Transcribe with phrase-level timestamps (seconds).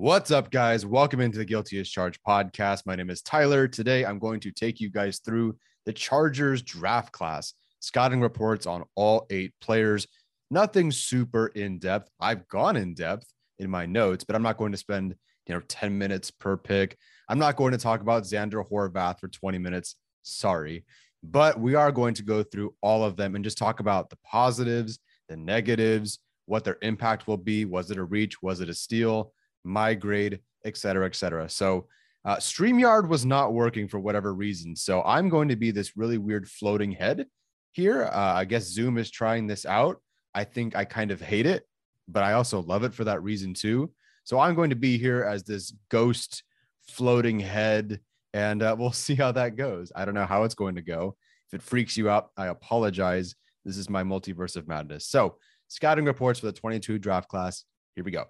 [0.00, 0.86] What's up, guys?
[0.86, 2.86] Welcome into the Guilty as Charged podcast.
[2.86, 3.66] My name is Tyler.
[3.66, 8.84] Today, I'm going to take you guys through the Chargers draft class, scouting reports on
[8.94, 10.06] all eight players.
[10.52, 12.10] Nothing super in depth.
[12.20, 13.26] I've gone in depth
[13.58, 16.96] in my notes, but I'm not going to spend you know 10 minutes per pick.
[17.28, 19.96] I'm not going to talk about Zander Horvath for 20 minutes.
[20.22, 20.84] Sorry,
[21.24, 24.18] but we are going to go through all of them and just talk about the
[24.24, 27.64] positives, the negatives, what their impact will be.
[27.64, 28.40] Was it a reach?
[28.40, 29.32] Was it a steal?
[29.68, 31.48] My grade, et cetera, et cetera.
[31.48, 31.86] So
[32.24, 34.74] uh, StreamYard was not working for whatever reason.
[34.74, 37.26] So I'm going to be this really weird floating head
[37.72, 38.04] here.
[38.04, 40.00] Uh, I guess Zoom is trying this out.
[40.34, 41.64] I think I kind of hate it,
[42.08, 43.92] but I also love it for that reason too.
[44.24, 46.42] So I'm going to be here as this ghost
[46.88, 48.00] floating head,
[48.34, 49.92] and uh, we'll see how that goes.
[49.94, 51.16] I don't know how it's going to go.
[51.50, 53.34] If it freaks you out, I apologize.
[53.64, 55.06] This is my multiverse of madness.
[55.06, 55.36] So,
[55.68, 57.64] scouting reports for the 22 draft class.
[57.94, 58.26] Here we go.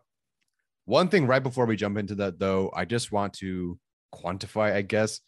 [0.89, 3.79] One thing right before we jump into that, though, I just want to
[4.15, 5.21] quantify, I guess,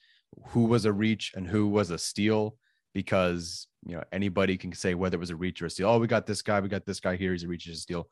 [0.46, 2.56] who was a reach and who was a steal,
[2.94, 5.90] because you know anybody can say whether it was a reach or a steal.
[5.90, 7.32] Oh, we got this guy, we got this guy here.
[7.32, 8.08] He's a reach or a steal,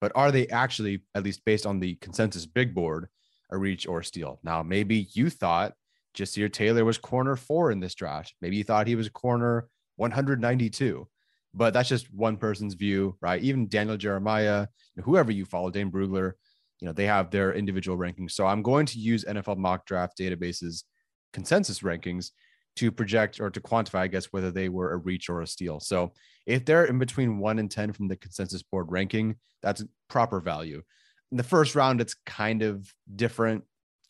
[0.00, 3.06] but are they actually, at least based on the consensus big board,
[3.50, 4.40] a reach or a steal?
[4.42, 5.74] Now, maybe you thought
[6.16, 8.34] Ja'Sir Taylor was corner four in this draft.
[8.40, 11.06] Maybe you thought he was corner 192
[11.52, 13.42] but that's just one person's view, right?
[13.42, 14.68] Even Daniel Jeremiah,
[15.02, 16.34] whoever you follow, Dane Brugler,
[16.80, 18.32] you know they have their individual rankings.
[18.32, 20.84] So i'm going to use nfl mock draft databases
[21.32, 22.30] consensus rankings
[22.76, 25.80] to project or to quantify i guess whether they were a reach or a steal.
[25.80, 26.12] So
[26.46, 30.82] if they're in between 1 and 10 from the consensus board ranking that's proper value.
[31.30, 33.64] In the first round it's kind of different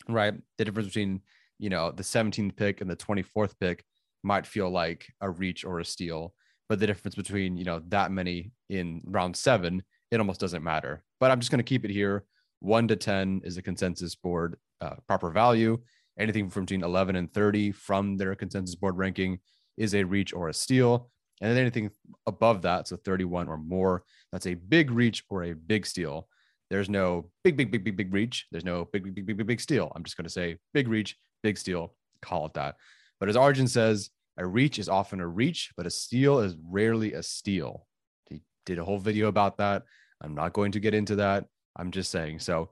[0.09, 0.35] right?
[0.59, 1.21] The difference between
[1.59, 3.85] you know the 17th pick and the 24th pick
[4.23, 6.35] might feel like a reach or a steal
[6.69, 11.03] but the difference between you know that many in round 7 it almost doesn't matter.
[11.19, 12.25] But i'm just going to keep it here
[12.61, 15.79] one to 10 is a consensus board uh, proper value.
[16.19, 19.39] Anything from between 11 and 30 from their consensus board ranking
[19.77, 21.11] is a reach or a steal.
[21.41, 21.91] And then anything
[22.27, 26.29] above that, so 31 or more, that's a big reach or a big steal.
[26.69, 28.47] There's no big, big, big, big, big reach.
[28.53, 29.91] There's no big, big, big, big, big, big steal.
[29.97, 32.77] I'm just going to say big reach, big steal, call it that.
[33.19, 37.15] But as Arjun says, a reach is often a reach, but a steal is rarely
[37.15, 37.87] a steal.
[38.29, 39.83] He did a whole video about that.
[40.23, 41.47] I'm not going to get into that.
[41.81, 42.41] I'm just saying.
[42.41, 42.71] So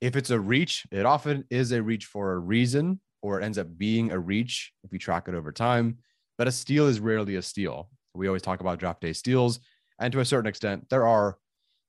[0.00, 3.58] if it's a reach, it often is a reach for a reason, or it ends
[3.58, 5.98] up being a reach if you track it over time.
[6.38, 7.90] But a steal is rarely a steal.
[8.14, 9.60] We always talk about draft day steals,
[10.00, 11.36] and to a certain extent, there are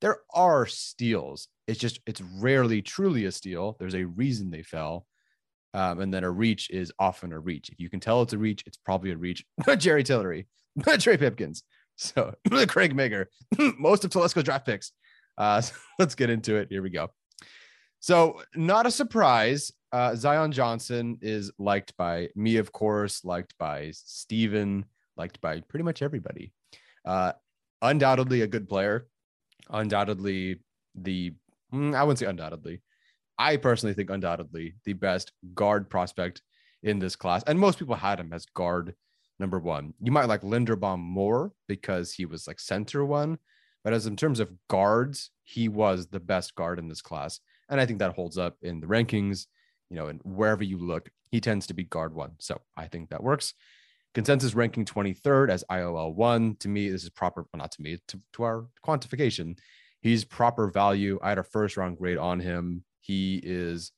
[0.01, 1.47] there are steals.
[1.67, 3.77] It's just it's rarely truly a steal.
[3.79, 5.05] There's a reason they fell,
[5.73, 7.69] um, and then a reach is often a reach.
[7.69, 9.45] If you can tell it's a reach, it's probably a reach.
[9.77, 10.47] Jerry Tillery,
[10.99, 11.63] Trey Pipkins,
[11.95, 12.33] so
[12.67, 13.25] Craig Mager,
[13.77, 14.91] most of Telesco's draft picks.
[15.39, 16.67] Uh, so let's get into it.
[16.69, 17.09] Here we go.
[18.01, 23.91] So, not a surprise, uh, Zion Johnson is liked by me, of course, liked by
[23.91, 24.85] Steven,
[25.17, 26.53] liked by pretty much everybody.
[27.03, 27.33] Uh,
[27.81, 29.07] undoubtedly a good player.
[29.69, 30.61] Undoubtedly
[30.95, 31.33] the,
[31.73, 32.81] mm, I wouldn't say undoubtedly.
[33.37, 36.41] I personally think undoubtedly the best guard prospect
[36.83, 37.43] in this class.
[37.43, 38.95] And most people had him as guard
[39.39, 39.93] number one.
[40.01, 43.39] You might like Linderbaum more because he was like center one,
[43.83, 47.39] but as in terms of guards, he was the best guard in this class.
[47.69, 49.45] And I think that holds up in the rankings,
[49.89, 52.31] you know, and wherever you look, he tends to be guard one.
[52.39, 53.53] So I think that works.
[54.13, 56.55] Consensus ranking 23rd as IOL one.
[56.57, 59.57] To me, this is proper, well, not to me, to, to our quantification.
[60.01, 61.19] He's proper value.
[61.21, 62.83] I had a first round grade on him.
[63.01, 63.91] He is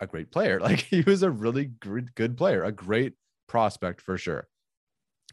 [0.00, 0.60] a great player.
[0.62, 3.14] Like he was a really good, good player, a great
[3.46, 4.48] prospect for sure.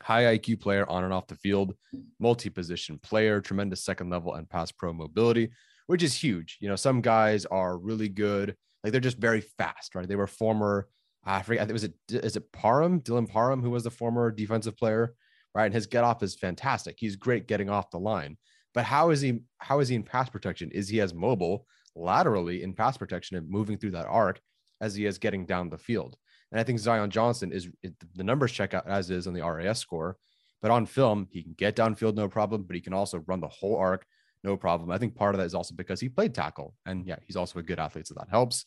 [0.01, 1.73] High IQ player on and off the field,
[2.19, 5.49] multi position player, tremendous second level and pass pro mobility,
[5.87, 6.57] which is huge.
[6.61, 10.07] You know, some guys are really good, like they're just very fast, right?
[10.07, 10.87] They were former,
[11.25, 15.15] I forget, was it, is it Parham, Dylan Parham, who was the former defensive player,
[15.55, 15.65] right?
[15.65, 16.95] And his get off is fantastic.
[16.99, 18.37] He's great getting off the line.
[18.73, 20.69] But how is he, how is he in pass protection?
[20.71, 21.65] Is he as mobile
[21.95, 24.39] laterally in pass protection and moving through that arc
[24.79, 26.15] as he is getting down the field?
[26.51, 27.67] And I think Zion Johnson is
[28.15, 30.17] the numbers check out as is on the RAS score,
[30.61, 33.47] but on film, he can get downfield no problem, but he can also run the
[33.47, 34.05] whole arc
[34.43, 34.91] no problem.
[34.91, 36.73] I think part of that is also because he played tackle.
[36.85, 38.65] And yeah, he's also a good athlete, so that helps.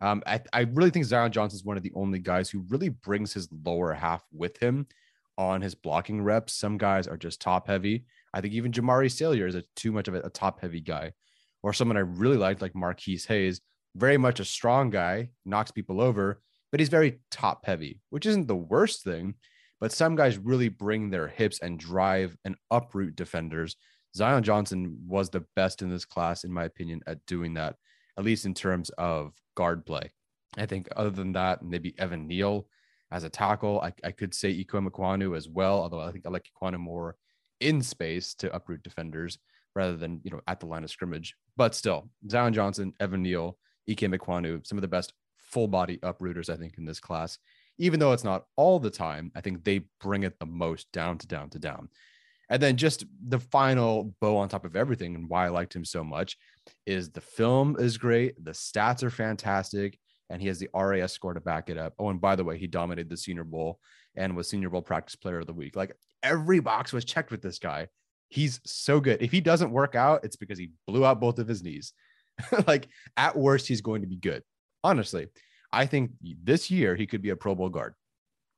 [0.00, 2.90] Um, I, I really think Zion Johnson is one of the only guys who really
[2.90, 4.86] brings his lower half with him
[5.38, 6.52] on his blocking reps.
[6.52, 8.04] Some guys are just top heavy.
[8.32, 11.12] I think even Jamaree Salyer is a too much of a, a top heavy guy,
[11.62, 13.60] or someone I really liked like Marquis Hayes,
[13.94, 18.48] very much a strong guy, knocks people over, but he's very top heavy, which isn't
[18.48, 19.34] the worst thing.
[19.80, 23.76] But some guys really bring their hips and drive and uproot defenders.
[24.14, 27.76] Zion Johnson was the best in this class, in my opinion, at doing that,
[28.18, 30.10] at least in terms of guard play.
[30.56, 32.66] I think other than that, maybe Evan Neal
[33.10, 33.80] as a tackle.
[33.80, 37.16] I, I could say Ikem Ekwonu as well, although I think I like Ekwonu more
[37.60, 39.38] in space to uproot defenders
[39.74, 41.34] rather than, you know, at the line of scrimmage.
[41.56, 43.58] But still, Zion Johnson, Evan Neal,
[43.88, 45.12] Ikem Ekwonu, some of the best
[45.46, 47.38] full body uprooters, I think, in this class.
[47.78, 51.18] Even though it's not all the time, I think they bring it the most down
[51.18, 51.88] to down to down.
[52.48, 55.84] And then just the final bow on top of everything and why I liked him
[55.84, 56.36] so much
[56.86, 59.98] is the film is great, the stats are fantastic,
[60.30, 61.94] and he has the RAS score to back it up.
[61.98, 63.80] Oh, and by the way, he dominated the Senior Bowl
[64.16, 65.76] and was Senior Bowl practice player of the week.
[65.76, 67.88] Like every box was checked with this guy.
[68.28, 69.22] He's so good.
[69.22, 71.92] If he doesn't work out, it's because he blew out both of his knees.
[72.66, 74.42] like at worst, he's going to be good
[74.86, 75.26] honestly,
[75.72, 77.94] I think this year he could be a Pro Bowl guard.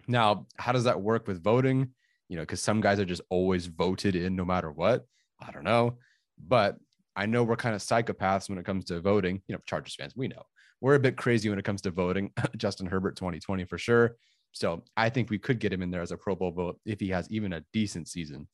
[0.06, 1.90] Now, how does that work with voting?
[2.28, 5.06] You know, because some guys are just always voted in no matter what.
[5.40, 5.98] I don't know.
[6.38, 6.76] But
[7.16, 9.42] I know we're kind of psychopaths when it comes to voting.
[9.48, 10.42] You know, Chargers fans, we know
[10.80, 12.30] we're a bit crazy when it comes to voting.
[12.56, 14.16] Justin Herbert 2020 for sure.
[14.52, 17.00] So I think we could get him in there as a Pro Bowl vote if
[17.00, 18.48] he has even a decent season.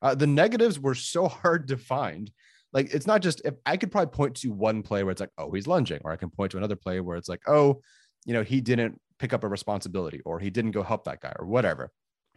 [0.00, 2.30] Uh, the negatives were so hard to find
[2.72, 5.32] like it's not just if I could probably point to one play where it's like,
[5.38, 7.80] oh, he's lunging, or I can point to another play where it's like, oh,
[8.24, 11.32] you know, he didn't pick up a responsibility or he didn't go help that guy
[11.38, 11.90] or whatever.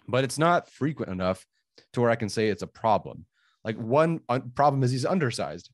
[0.07, 1.45] But it's not frequent enough
[1.93, 3.25] to where I can say it's a problem.
[3.63, 4.19] Like one
[4.55, 5.71] problem is he's undersized.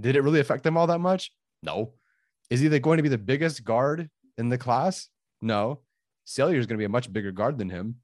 [0.00, 1.32] Did it really affect them all that much?
[1.62, 1.94] No.
[2.50, 5.08] Is he going to be the biggest guard in the class?
[5.42, 5.80] No.
[6.24, 7.96] Salyer is going to be a much bigger guard than him.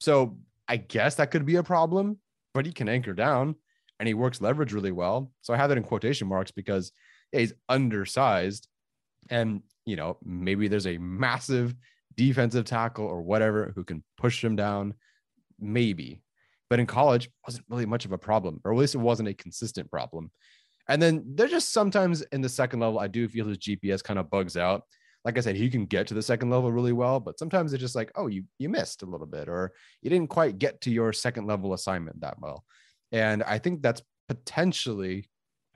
[0.00, 2.18] So I guess that could be a problem,
[2.54, 3.56] but he can anchor down
[3.98, 5.30] and he works leverage really well.
[5.42, 6.92] So I have that in quotation marks because
[7.32, 8.68] yeah, he's undersized.
[9.30, 11.74] And, you know, maybe there's a massive
[12.16, 14.94] defensive tackle or whatever who can push him down.
[15.58, 16.22] Maybe.
[16.68, 19.34] But in college, wasn't really much of a problem, or at least it wasn't a
[19.34, 20.30] consistent problem.
[20.88, 24.18] And then there's just sometimes in the second level, I do feel his GPS kind
[24.18, 24.82] of bugs out.
[25.24, 27.80] Like I said, he can get to the second level really well, but sometimes it's
[27.80, 30.90] just like, oh, you you missed a little bit, or you didn't quite get to
[30.90, 32.64] your second level assignment that well.
[33.12, 35.28] And I think that's potentially,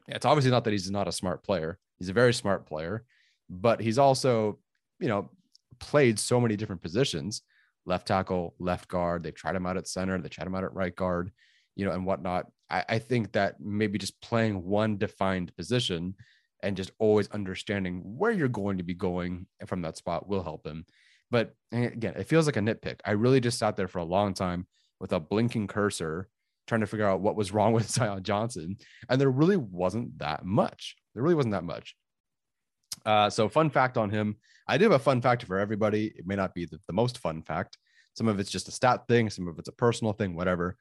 [0.09, 1.79] it's obviously not that he's not a smart player.
[1.99, 3.05] He's a very smart player,
[3.49, 4.59] but he's also,
[4.99, 5.31] you know,
[5.79, 7.43] played so many different positions
[7.87, 9.23] left tackle, left guard.
[9.23, 11.31] They've tried him out at center, they tried him out at right guard,
[11.77, 12.47] you know, and whatnot.
[12.69, 16.17] I, I think that maybe just playing one defined position
[16.63, 20.67] and just always understanding where you're going to be going from that spot will help
[20.67, 20.85] him.
[21.31, 23.01] But again, it feels like a nitpick.
[23.05, 24.67] I really just sat there for a long time
[25.01, 26.29] with a blinking cursor
[26.67, 28.77] trying to figure out what was wrong with Zion Johnson.
[29.09, 30.97] And there really wasn't that much.
[31.15, 31.97] There really wasn't that much.
[33.05, 34.37] Uh, so, fun fact on him
[34.69, 36.07] I do have a fun fact for everybody.
[36.17, 37.79] It may not be the, the most fun fact.
[38.15, 40.77] Some of it's just a stat thing, some of it's a personal thing, whatever.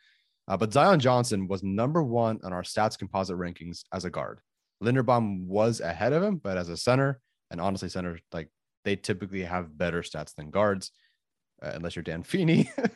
[0.48, 4.40] Uh, but Zion Johnson was number one on our stats composite rankings as a guard.
[4.84, 7.20] Linderbaum was ahead of him, but as a center,
[7.52, 8.50] and honestly, center like
[8.84, 10.92] they typically have better stats than guards,
[11.62, 12.70] uh, unless you're Dan Feeney.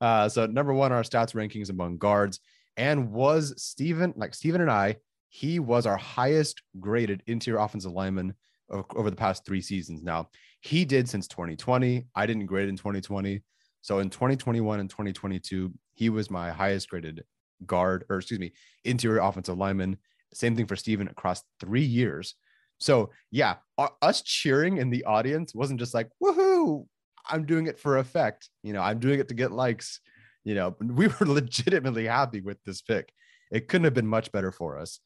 [0.00, 2.40] Uh, so number one, our stats rankings among guards,
[2.76, 4.96] and was Steven, like Steven and I,
[5.28, 8.34] he was our highest graded interior offensive lineman
[8.70, 10.02] over the past three seasons.
[10.02, 10.28] Now
[10.60, 12.06] he did since 2020.
[12.14, 13.42] I didn't grade in 2020.
[13.82, 17.24] So in 2021 and 2022, he was my highest graded
[17.66, 18.52] guard, or excuse me,
[18.84, 19.96] interior offensive lineman.
[20.34, 22.34] Same thing for Steven across three years.
[22.78, 23.56] So yeah,
[24.02, 26.86] us cheering in the audience wasn't just like, woohoo,
[27.28, 28.48] I'm doing it for effect.
[28.62, 30.00] You know, I'm doing it to get likes.
[30.44, 33.12] You know, we were legitimately happy with this pick.
[33.50, 35.00] It couldn't have been much better for us.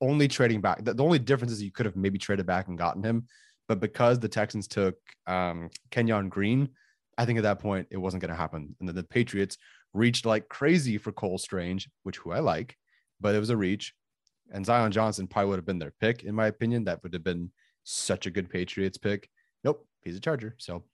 [0.00, 2.76] Only trading back, the, the only difference is you could have maybe traded back and
[2.76, 3.26] gotten him.
[3.68, 6.68] But because the Texans took um, Kenyon Green,
[7.16, 8.74] I think at that point it wasn't going to happen.
[8.80, 9.56] And then the Patriots
[9.94, 12.76] reached like crazy for Cole Strange, which who I like,
[13.20, 13.94] but it was a reach.
[14.52, 16.84] And Zion Johnson probably would have been their pick, in my opinion.
[16.84, 17.50] That would have been
[17.84, 19.28] such a good Patriots pick.
[19.64, 20.54] Nope, he's a Charger.
[20.58, 20.84] So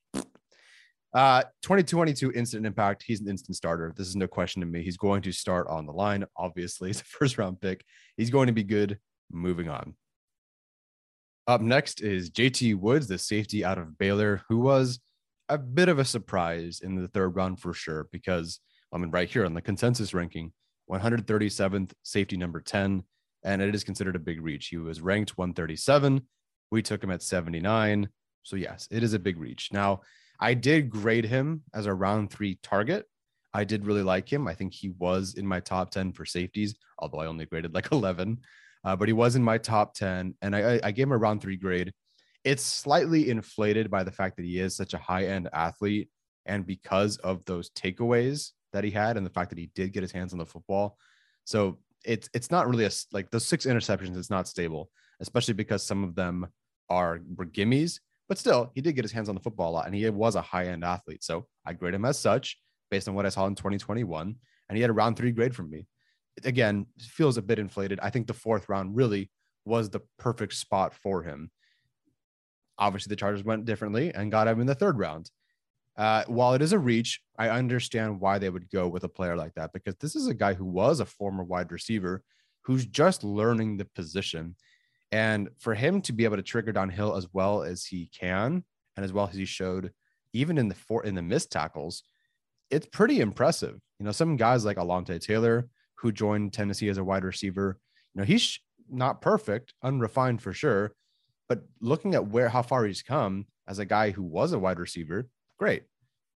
[1.15, 3.05] uh 2022 instant impact.
[3.07, 3.93] He's an instant starter.
[3.97, 4.83] This is no question to me.
[4.83, 6.25] He's going to start on the line.
[6.37, 7.85] Obviously, he's a first round pick.
[8.17, 8.99] He's going to be good.
[9.31, 9.95] Moving on.
[11.47, 15.01] Up next is JT Woods, the safety out of Baylor, who was
[15.49, 18.61] a bit of a surprise in the third round for sure, because
[18.93, 20.53] I mean, right here on the consensus ranking,
[20.91, 23.03] 137th safety number 10,
[23.45, 24.69] and it is considered a big reach.
[24.69, 26.23] He was ranked 137.
[26.71, 28.09] We took him at 79.
[28.43, 29.71] So, yes, it is a big reach.
[29.73, 30.01] Now,
[30.41, 33.07] I did grade him as a round three target.
[33.53, 34.47] I did really like him.
[34.47, 37.89] I think he was in my top 10 for safeties, although I only graded like
[37.93, 38.39] 11
[38.85, 41.41] uh, but he was in my top 10 and I, I gave him a round
[41.41, 41.93] three grade.
[42.45, 46.09] It's slightly inflated by the fact that he is such a high end athlete
[46.47, 50.03] and because of those takeaways that he had and the fact that he did get
[50.03, 50.97] his hands on the football.
[51.45, 54.17] So it's it's not really a like those six interceptions.
[54.17, 54.91] It's not stable,
[55.21, 56.47] especially because some of them
[56.89, 57.99] are were gimmies.
[58.29, 60.35] But still, he did get his hands on the football a lot, and he was
[60.35, 61.25] a high end athlete.
[61.25, 62.59] So I grade him as such
[62.91, 64.35] based on what I saw in 2021,
[64.69, 65.87] and he had a round three grade from me
[66.45, 67.99] again feels a bit inflated.
[68.03, 69.31] I think the fourth round really
[69.65, 71.51] was the perfect spot for him.
[72.79, 75.31] Obviously, the Chargers went differently and got him in the third round.
[75.97, 79.37] Uh, while it is a reach, I understand why they would go with a player
[79.37, 82.23] like that because this is a guy who was a former wide receiver
[82.63, 84.55] who's just learning the position.
[85.11, 88.65] And for him to be able to trigger downhill as well as he can,
[88.97, 89.93] and as well as he showed,
[90.33, 92.03] even in the four in the missed tackles,
[92.71, 93.81] it's pretty impressive.
[93.99, 97.79] You know, some guys like Alontae Taylor, who joined Tennessee as a wide receiver.
[98.15, 98.61] You know, he's
[98.91, 100.93] not perfect, unrefined for sure,
[101.49, 104.79] but looking at where how far he's come as a guy who was a wide
[104.79, 105.85] receiver, great.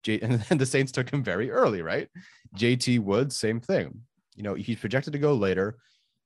[0.04, 2.08] J- and the Saints took him very early, right?
[2.58, 4.02] JT Woods, same thing.
[4.36, 5.78] You know, he's projected to go later,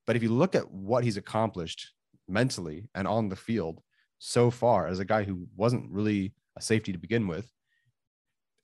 [0.05, 1.91] but if you look at what he's accomplished
[2.27, 3.81] mentally and on the field
[4.19, 7.51] so far as a guy who wasn't really a safety to begin with,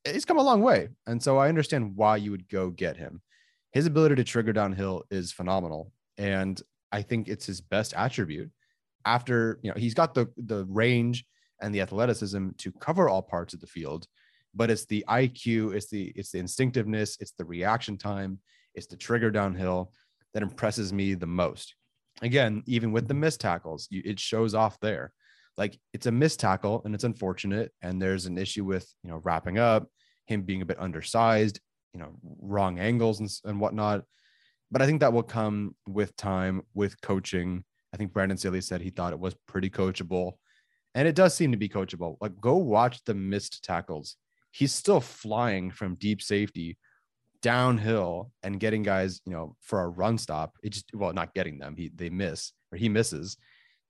[0.05, 0.89] he's come a long way.
[1.05, 3.21] And so I understand why you would go get him
[3.71, 5.91] his ability to trigger downhill is phenomenal.
[6.17, 8.51] And I think it's his best attribute.
[9.05, 11.25] After, you know, he's got the the range
[11.61, 14.05] and the athleticism to cover all parts of the field,
[14.53, 18.39] but it's the IQ, it's the it's the instinctiveness, it's the reaction time,
[18.75, 19.91] it's the trigger downhill
[20.33, 21.75] that impresses me the most.
[22.21, 25.11] Again, even with the missed tackles, it shows off there.
[25.57, 29.21] Like it's a missed tackle and it's unfortunate, and there's an issue with you know
[29.23, 29.87] wrapping up,
[30.25, 31.59] him being a bit undersized,
[31.93, 34.03] you know wrong angles and, and whatnot.
[34.71, 37.63] But i think that will come with time with coaching.
[37.93, 40.33] I think brandon staley said he thought it was pretty coachable
[40.95, 42.17] and it does seem to be coachable.
[42.21, 44.15] Like go watch the missed tackles.
[44.51, 46.77] He's still flying from deep safety
[47.41, 51.57] downhill and getting guys you know for a run stop it just well not getting
[51.57, 53.37] them he they miss or he misses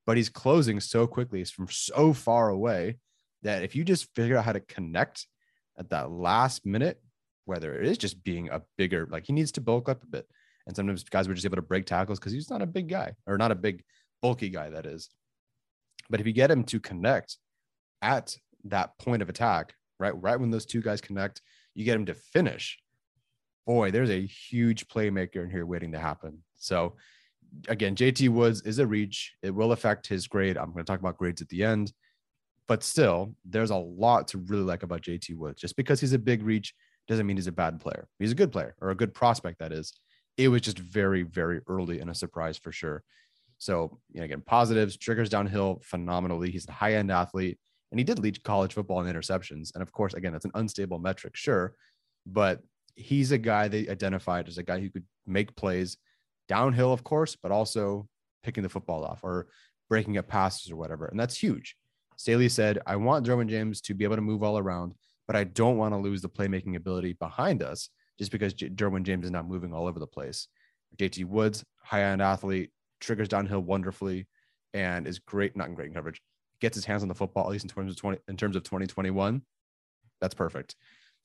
[0.05, 2.97] but he's closing so quickly from so far away
[3.43, 5.27] that if you just figure out how to connect
[5.77, 7.01] at that last minute
[7.45, 10.27] whether it is just being a bigger, like he needs to bulk up a bit.
[10.67, 13.13] And sometimes guys were just able to break tackles because he's not a big guy
[13.25, 13.83] or not a big,
[14.21, 15.09] bulky guy, that is.
[16.09, 17.37] But if you get him to connect
[18.01, 21.41] at that point of attack, right, right when those two guys connect,
[21.73, 22.77] you get him to finish.
[23.71, 26.39] Boy, there's a huge playmaker in here waiting to happen.
[26.57, 26.97] So,
[27.69, 29.33] again, JT Woods is a reach.
[29.43, 30.57] It will affect his grade.
[30.57, 31.93] I'm going to talk about grades at the end,
[32.67, 35.61] but still, there's a lot to really like about JT Woods.
[35.61, 36.73] Just because he's a big reach
[37.07, 38.09] doesn't mean he's a bad player.
[38.19, 39.93] He's a good player or a good prospect, that is.
[40.35, 43.03] It was just very, very early and a surprise for sure.
[43.57, 46.51] So, you know, again, positives, triggers downhill phenomenally.
[46.51, 47.57] He's a high end athlete
[47.91, 49.73] and he did lead college football in interceptions.
[49.73, 51.73] And of course, again, that's an unstable metric, sure.
[52.25, 52.59] But
[52.95, 55.97] he's a guy they identified as a guy who could make plays
[56.47, 58.07] downhill, of course, but also
[58.43, 59.47] picking the football off or
[59.89, 61.05] breaking up passes or whatever.
[61.05, 61.75] And that's huge.
[62.17, 64.93] Staley said, I want Derwin James to be able to move all around
[65.31, 67.87] but I don't want to lose the playmaking ability behind us
[68.19, 70.49] just because J- Derwin James is not moving all over the place.
[70.97, 74.27] JT Woods, high end athlete, triggers downhill wonderfully,
[74.73, 76.21] and is great, not in great coverage,
[76.59, 78.63] gets his hands on the football, at least in terms of 20, in terms of
[78.63, 79.41] 2021.
[80.19, 80.75] That's perfect.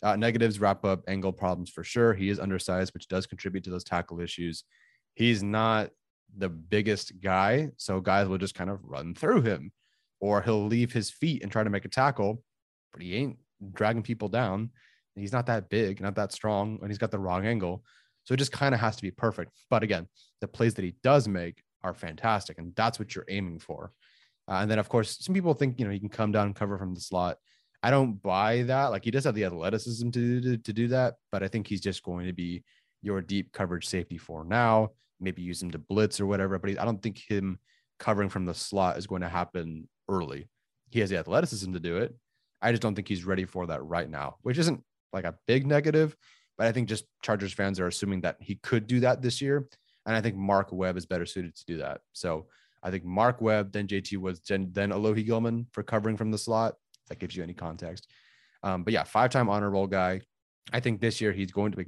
[0.03, 2.15] Uh, negatives wrap up angle problems for sure.
[2.15, 4.65] He is undersized, which does contribute to those tackle issues.
[5.15, 5.91] He's not
[6.37, 9.73] the biggest guy, so guys will just kind of run through him,
[10.21, 12.43] or he'll leave his feet and try to make a tackle,
[12.93, 13.39] but he ain't
[13.73, 14.71] dragging people down.
[15.15, 17.83] He's not that big, not that strong, and he's got the wrong angle.
[18.25, 19.53] So it just kind of has to be perfect.
[19.71, 20.09] But again,
[20.41, 23.93] the plays that he does make are fantastic, and that's what you're aiming for.
[24.49, 26.55] Uh, and then, of course, some people think you know he can come down and
[26.55, 27.39] cover from the slot.
[27.87, 28.87] I don't buy that.
[28.87, 31.81] Like he does have the athleticism to, to, to do that, but I think he's
[31.81, 32.65] just going to be
[33.01, 34.91] your deep coverage safety for now.
[35.21, 36.59] Maybe use him to blitz or whatever.
[36.59, 37.61] But he, I don't think him
[38.01, 40.49] covering from the slot is going to happen early.
[40.91, 42.13] He has the athleticism to do it.
[42.61, 45.65] I just don't think he's ready for that right now, which isn't like a big
[45.65, 46.17] negative,
[46.59, 49.69] but I think just Chargers fans are assuming that he could do that this year.
[50.07, 52.01] And I think Mark Webb is better suited to do that.
[52.15, 52.47] So
[52.83, 56.39] I think Mark Webb, then JT Woods, then, then Alohi Gilman for covering from the
[56.39, 56.75] slot.
[57.09, 58.09] That gives you any context.
[58.63, 60.21] Um, but yeah, five time honor roll guy.
[60.73, 61.87] I think this year he's going to be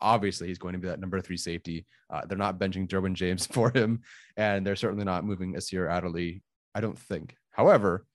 [0.00, 1.86] obviously he's going to be that number three safety.
[2.08, 4.00] Uh, they're not benching Derwin James for him,
[4.36, 6.42] and they're certainly not moving Nasir Adderley.
[6.74, 7.36] I don't think.
[7.50, 8.06] However,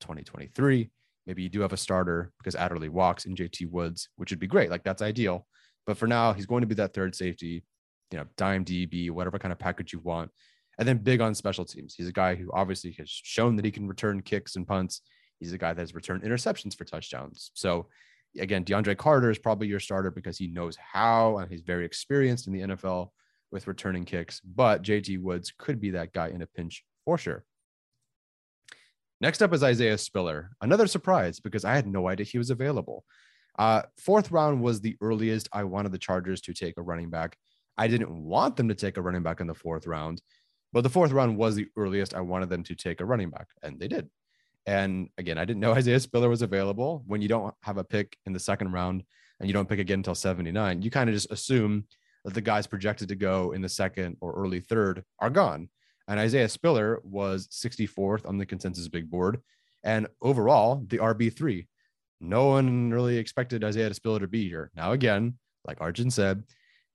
[0.00, 0.90] 2023,
[1.26, 4.46] maybe you do have a starter because Adderley walks in JT Woods, which would be
[4.46, 4.70] great.
[4.70, 5.46] Like that's ideal.
[5.86, 7.64] But for now, he's going to be that third safety,
[8.10, 10.30] you know, dime DB, whatever kind of package you want.
[10.78, 11.94] And then big on special teams.
[11.94, 15.02] He's a guy who obviously has shown that he can return kicks and punts.
[15.40, 17.50] He's a guy that has returned interceptions for touchdowns.
[17.54, 17.86] So
[18.38, 22.46] again, DeAndre Carter is probably your starter because he knows how and he's very experienced
[22.46, 23.10] in the NFL
[23.50, 24.40] with returning kicks.
[24.40, 27.44] But JT Woods could be that guy in a pinch for sure.
[29.20, 30.50] Next up is Isaiah Spiller.
[30.60, 33.04] Another surprise because I had no idea he was available.
[33.58, 37.36] Uh, fourth round was the earliest I wanted the Chargers to take a running back.
[37.76, 40.22] I didn't want them to take a running back in the fourth round
[40.72, 43.48] but the fourth round was the earliest I wanted them to take a running back,
[43.62, 44.08] and they did.
[44.68, 47.02] And again, I didn't know Isaiah Spiller was available.
[47.06, 49.02] When you don't have a pick in the second round
[49.40, 51.86] and you don't pick again until 79, you kind of just assume
[52.24, 55.70] that the guys projected to go in the second or early third are gone.
[56.06, 59.40] And Isaiah Spiller was 64th on the consensus big board.
[59.84, 61.66] And overall, the RB3.
[62.20, 64.70] No one really expected Isaiah Spiller to be here.
[64.74, 66.42] Now, again, like Arjun said,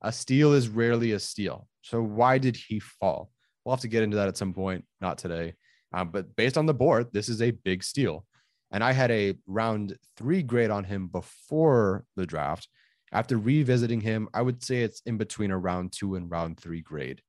[0.01, 1.68] a steal is rarely a steal.
[1.82, 3.32] So why did he fall?
[3.65, 5.56] We'll have to get into that at some point, not today.
[5.94, 8.25] Um, but based on the board, this is a big steal.
[8.72, 12.68] And I had a round three grade on him before the draft.
[13.12, 16.82] After revisiting him, I would say it's in between a round two and round three
[16.82, 17.22] grade.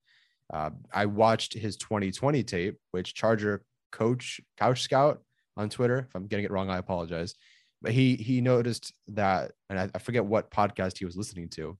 [0.51, 5.21] Uh, I watched his 2020 tape, which Charger coach Couch Scout
[5.55, 6.07] on Twitter.
[6.09, 7.35] If I'm getting it wrong, I apologize.
[7.81, 11.77] But he he noticed that, and I, I forget what podcast he was listening to.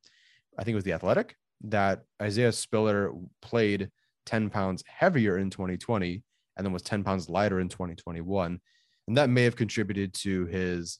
[0.57, 3.89] I think it was The Athletic that Isaiah Spiller played
[4.27, 6.23] 10 pounds heavier in 2020
[6.57, 8.59] and then was 10 pounds lighter in 2021.
[9.07, 10.99] And that may have contributed to his,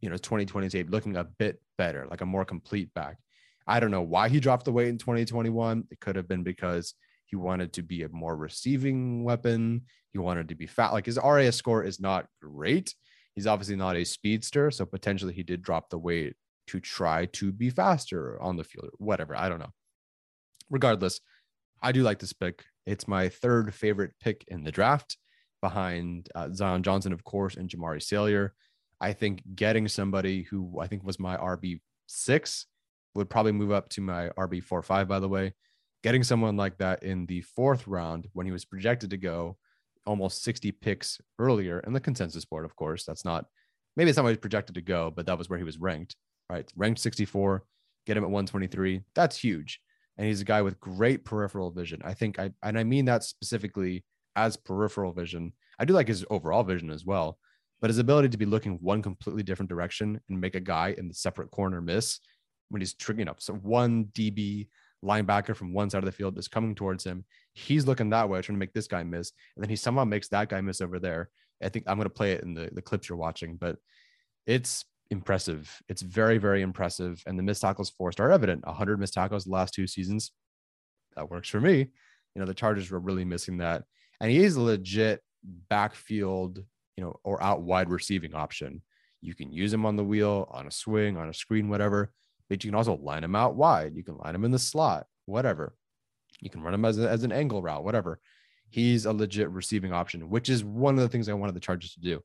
[0.00, 3.18] you know, 2020 tape looking a bit better, like a more complete back.
[3.66, 5.84] I don't know why he dropped the weight in 2021.
[5.90, 6.94] It could have been because
[7.26, 9.82] he wanted to be a more receiving weapon.
[10.10, 10.92] He wanted to be fat.
[10.92, 12.94] Like his RAS score is not great.
[13.34, 14.70] He's obviously not a speedster.
[14.70, 16.36] So potentially he did drop the weight
[16.68, 19.36] to try to be faster on the field, or whatever.
[19.36, 19.72] I don't know.
[20.70, 21.20] Regardless,
[21.80, 22.64] I do like this pick.
[22.86, 25.16] It's my third favorite pick in the draft
[25.60, 28.54] behind uh, Zion Johnson, of course, and Jamaree Salyer.
[29.00, 32.66] I think getting somebody who I think was my RB six
[33.14, 35.08] would probably move up to my RB four five.
[35.08, 35.54] By the way,
[36.02, 39.56] getting someone like that in the fourth round when he was projected to go
[40.04, 43.46] almost 60 picks earlier in the consensus board, of course, that's not
[43.96, 46.16] maybe it's not where he's projected to go, but that was where he was ranked.
[46.50, 47.64] Right, ranked 64.
[48.04, 49.02] Get him at 123.
[49.14, 49.80] That's huge
[50.22, 52.00] and he's a guy with great peripheral vision.
[52.04, 54.04] I think I and I mean that specifically
[54.36, 55.52] as peripheral vision.
[55.80, 57.38] I do like his overall vision as well,
[57.80, 61.08] but his ability to be looking one completely different direction and make a guy in
[61.08, 62.20] the separate corner miss
[62.68, 63.42] when he's triggering up.
[63.42, 64.68] So one DB
[65.04, 67.24] linebacker from one side of the field is coming towards him.
[67.54, 70.28] He's looking that way, trying to make this guy miss, and then he somehow makes
[70.28, 71.30] that guy miss over there.
[71.60, 73.76] I think I'm going to play it in the, the clips you're watching, but
[74.46, 75.82] it's impressive.
[75.88, 77.22] It's very, very impressive.
[77.26, 78.66] And the missed tackles forced are evident.
[78.66, 80.32] 100 missed tackles the last two seasons.
[81.16, 81.78] That works for me.
[82.34, 83.84] You know, the Chargers were really missing that.
[84.20, 85.20] And he is a legit
[85.68, 86.64] backfield,
[86.96, 88.82] you know, or out wide receiving option.
[89.20, 92.12] You can use him on the wheel, on a swing, on a screen, whatever.
[92.48, 93.94] But you can also line him out wide.
[93.94, 95.74] You can line him in the slot, whatever.
[96.40, 98.20] You can run him as, a, as an angle route, whatever.
[98.70, 101.92] He's a legit receiving option, which is one of the things I wanted the Chargers
[101.94, 102.22] to do.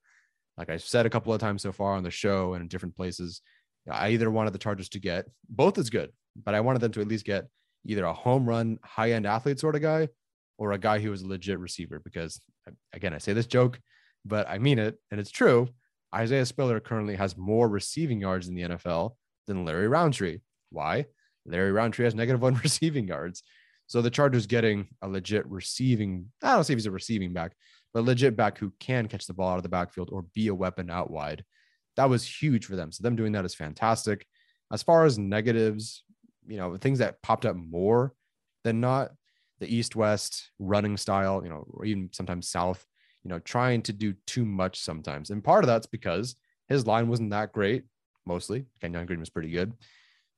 [0.58, 2.96] Like I've said a couple of times so far on the show and in different
[2.96, 3.42] places,
[3.90, 6.12] I either wanted the Chargers to get both is good,
[6.44, 7.48] but I wanted them to at least get
[7.86, 10.10] either a home run, high end athlete sort of guy
[10.58, 12.02] or a guy who was a legit receiver.
[12.04, 12.42] Because
[12.94, 13.80] again, I say this joke,
[14.26, 15.70] but I mean it and it's true.
[16.14, 19.12] Isaiah Spiller currently has more receiving yards in the NFL
[19.46, 20.40] than Larry Rountree.
[20.72, 21.06] Why?
[21.46, 23.44] Larry Rountree has negative one receiving yards.
[23.88, 27.54] So the Chargers getting a legit receiving, I don't see if he's a receiving back,
[27.98, 30.54] but legit back who can catch the ball out of the backfield or be a
[30.54, 31.44] weapon out wide.
[31.96, 32.92] that was huge for them.
[32.92, 34.28] So them doing that is fantastic.
[34.72, 36.04] As far as negatives,
[36.48, 38.14] you know, things that popped up more
[38.64, 39.14] than not,
[39.60, 42.86] the east west running style, you know, or even sometimes south,
[43.24, 45.32] you know, trying to do too much sometimes.
[45.32, 46.36] And part of that's because
[46.70, 47.86] his line wasn't that great,
[48.28, 48.66] mostly.
[48.80, 49.74] Kenyon Green was pretty good.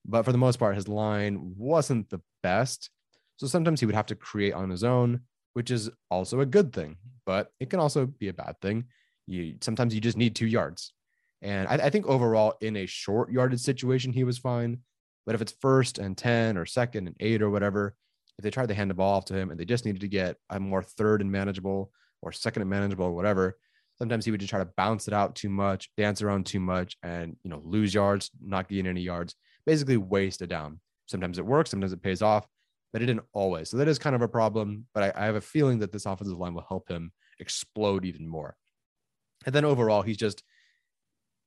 [0.06, 2.89] But for the most part, his line wasn't the best.
[3.36, 5.24] So sometimes he would have to create on his own,
[5.60, 6.95] which is also a good thing,
[7.26, 8.86] but it can also be a bad thing.
[9.28, 10.93] You sometimes you just need two yards.
[11.41, 14.78] And I, I think overall, in a short yarded situation, he was fine.
[15.26, 17.93] But if it's first and 10 or second and eight or whatever,
[18.38, 20.08] if they tried to hand the ball off to him and they just needed to
[20.08, 21.91] get a more third and manageable
[22.22, 23.58] or second and manageable or whatever,
[23.98, 26.95] sometimes he would just try to bounce it out too much, dance around too much,
[27.04, 30.80] and you know, lose yards, not gain any yards, basically waste a down.
[31.08, 32.48] Sometimes it works, sometimes it pays off,
[32.91, 33.69] but it didn't always.
[33.69, 34.86] So that is kind of a problem.
[34.93, 38.28] But I, I have a feeling that this offensive line will help him explode even
[38.28, 38.56] more.
[39.45, 40.43] And then overall, he's just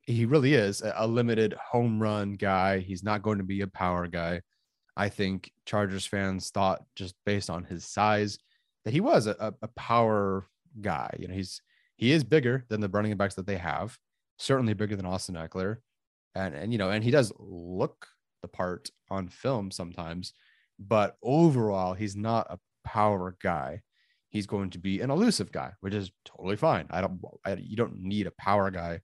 [0.03, 2.81] he really is a limited home run guy.
[2.81, 4.41] He's not going to be a power guy.
[4.97, 8.39] I think Chargers fans thought just based on his size
[8.85, 10.49] that he was a, a power
[10.81, 11.15] guy.
[11.19, 11.63] You know, he's
[11.97, 13.97] he is bigger than the running backs that they have,
[14.39, 15.77] certainly bigger than Austin Ekeler.
[16.35, 18.09] And and you know, and he does look
[18.43, 20.33] the part on film sometimes,
[20.89, 23.83] but overall, he's not a power guy.
[24.31, 26.87] He's going to be an elusive guy, which is totally fine.
[26.91, 29.01] I don't I, you don't need a power guy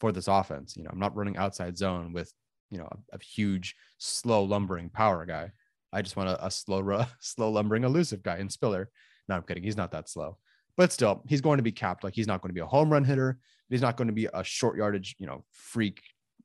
[0.00, 0.76] for this offense.
[0.76, 2.32] You know, I'm not running outside zone with,
[2.70, 5.52] you know, a, a huge, slow lumbering power guy.
[5.92, 8.90] I just want a, a slow, slow lumbering elusive guy in Spiller.
[9.28, 9.62] No, I'm kidding.
[9.62, 10.38] He's not that slow,
[10.76, 12.02] but still, he's going to be capped.
[12.02, 13.38] Like he's not going to be a home run hitter.
[13.70, 16.02] He's not going to be a short yardage, you know, freak,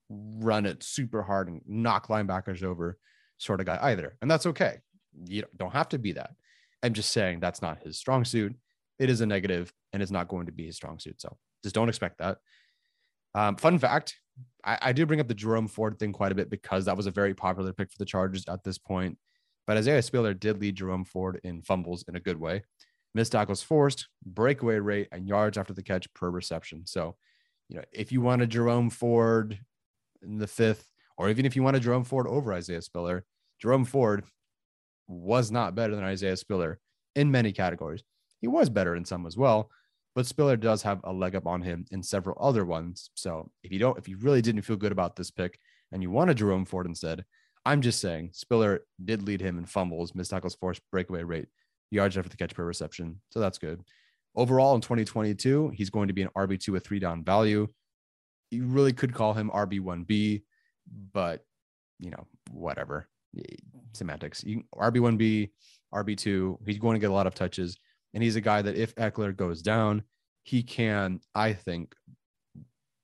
[0.10, 2.98] run it super hard and knock linebackers over
[3.38, 4.18] sort of guy either.
[4.22, 4.78] And that's okay.
[5.26, 6.32] You don't have to be that.
[6.84, 8.56] I'm just saying that's not his strong suit.
[9.00, 11.22] It is a negative and it's not going to be his strong suit.
[11.22, 12.38] So just don't expect that.
[13.36, 14.16] Um, fun fact
[14.64, 17.08] I, I do bring up the Jerome Ford thing quite a bit because that was
[17.08, 19.18] a very popular pick for the Chargers at this point.
[19.66, 22.64] But Isaiah Spiller did lead Jerome Ford in fumbles in a good way.
[23.14, 26.86] Missed tackles forced, breakaway rate, and yards after the catch per reception.
[26.86, 27.16] So,
[27.68, 29.60] you know, if you want a Jerome Ford
[30.22, 33.26] in the fifth, or even if you want a Jerome Ford over Isaiah Spiller,
[33.60, 34.24] Jerome Ford
[35.08, 36.80] was not better than Isaiah Spiller
[37.16, 38.04] in many categories.
[38.42, 39.70] He was better in some as well,
[40.16, 43.10] but Spiller does have a leg up on him in several other ones.
[43.16, 45.60] So if you don't, if you really didn't feel good about this pick
[45.92, 47.26] and you want a Jerome Ford instead,
[47.66, 51.48] I'm just saying Spiller did lead him in fumbles, missed tackles forced, breakaway rate,
[51.92, 53.22] yards after the catch per reception.
[53.30, 53.82] So that's good.
[54.36, 57.68] Overall in 2022, he's going to be an RB2 with three down value.
[58.52, 60.44] You really could call him RB1B,
[61.14, 61.46] but
[62.00, 63.08] you know, whatever.
[63.94, 64.44] Semantics.
[64.44, 65.50] You, RB1B,
[65.94, 67.78] RB2, he's going to get a lot of touches.
[68.14, 70.04] And he's a guy that if Ekeler goes down,
[70.44, 71.94] he can, I think,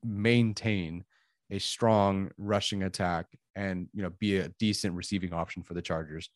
[0.03, 1.03] maintain
[1.51, 6.29] a strong rushing attack and you know be a decent receiving option for the Chargers.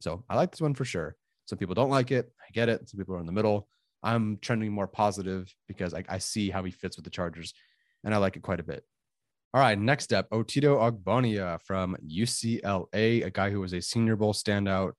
[0.00, 1.16] So I like this one for sure.
[1.46, 2.32] Some people don't like it.
[2.40, 2.88] I get it.
[2.88, 3.68] Some people are in the middle.
[4.02, 7.54] I'm trending more positive because I, I see how he fits with the Chargers
[8.04, 8.84] and I like it quite a bit.
[9.54, 14.32] All right, next up, Otito Ogbonnia from UCLA, a guy who was a Senior Bowl
[14.32, 14.92] standout,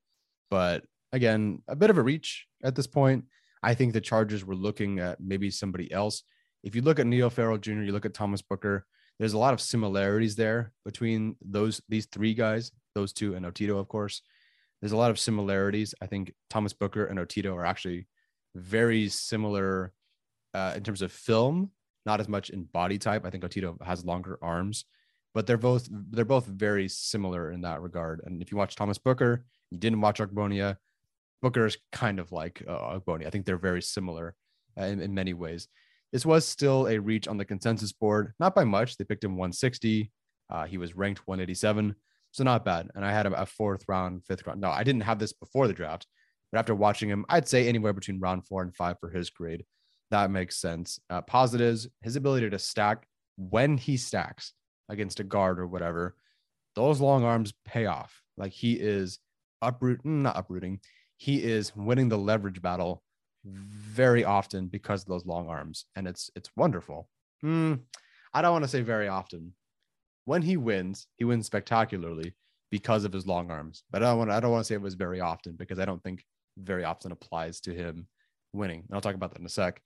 [0.52, 3.26] but again, a bit of a reach at this point.
[3.63, 6.22] I think the Chargers were looking at maybe somebody else.
[6.63, 8.86] If you look at Neil Farrell Jr., you look at Thomas Booker,
[9.18, 13.80] there's a lot of similarities there between those these three guys, those two and Otito,
[13.80, 14.22] of course.
[14.82, 15.96] There's a lot of similarities.
[16.00, 18.08] I think Thomas Booker and Otito are actually
[18.54, 19.94] very similar
[20.54, 21.72] uh, in terms of film,
[22.06, 23.26] not as much in body type.
[23.26, 24.86] I think Otito has longer arms,
[25.34, 28.22] but they're both they're both very similar in that regard.
[28.26, 30.78] And if you watch Thomas Booker, you didn't watch Ogbonnia,
[31.44, 34.34] Booker is kind of like uh, I think they're very similar
[34.80, 35.68] uh, in, in many ways.
[36.13, 38.96] This was still a reach on the consensus board, not by much.
[38.96, 40.10] They picked him 160.
[40.50, 41.96] Uh, he was ranked 187,
[42.32, 42.89] so not bad.
[42.96, 44.62] And I had him a fourth round, fifth round.
[44.62, 46.08] No, I didn't have this before the draft,
[46.52, 49.66] but after watching him, I'd say anywhere between round four and five for his grade.
[50.13, 50.99] That makes sense.
[51.10, 54.54] Uh, positives: his ability to stack when he stacks
[54.88, 56.15] against a guard or whatever.
[56.76, 58.21] Those long arms pay off.
[58.38, 59.19] Like he is
[59.62, 60.80] uprooting, not uprooting
[61.23, 63.02] he is winning the leverage battle
[63.45, 67.08] very often because of those long arms, and it's it's wonderful.
[67.43, 67.80] Mm,
[68.34, 69.54] I don't want to say very often.
[70.26, 72.36] When he wins, he wins spectacularly
[72.71, 73.84] because of his long arms.
[73.89, 75.86] But I don't want I don't want to say it was very often because I
[75.86, 76.26] don't think
[76.58, 78.08] very often applies to him
[78.54, 78.84] winning.
[78.88, 79.82] And I'll talk about that in a sec.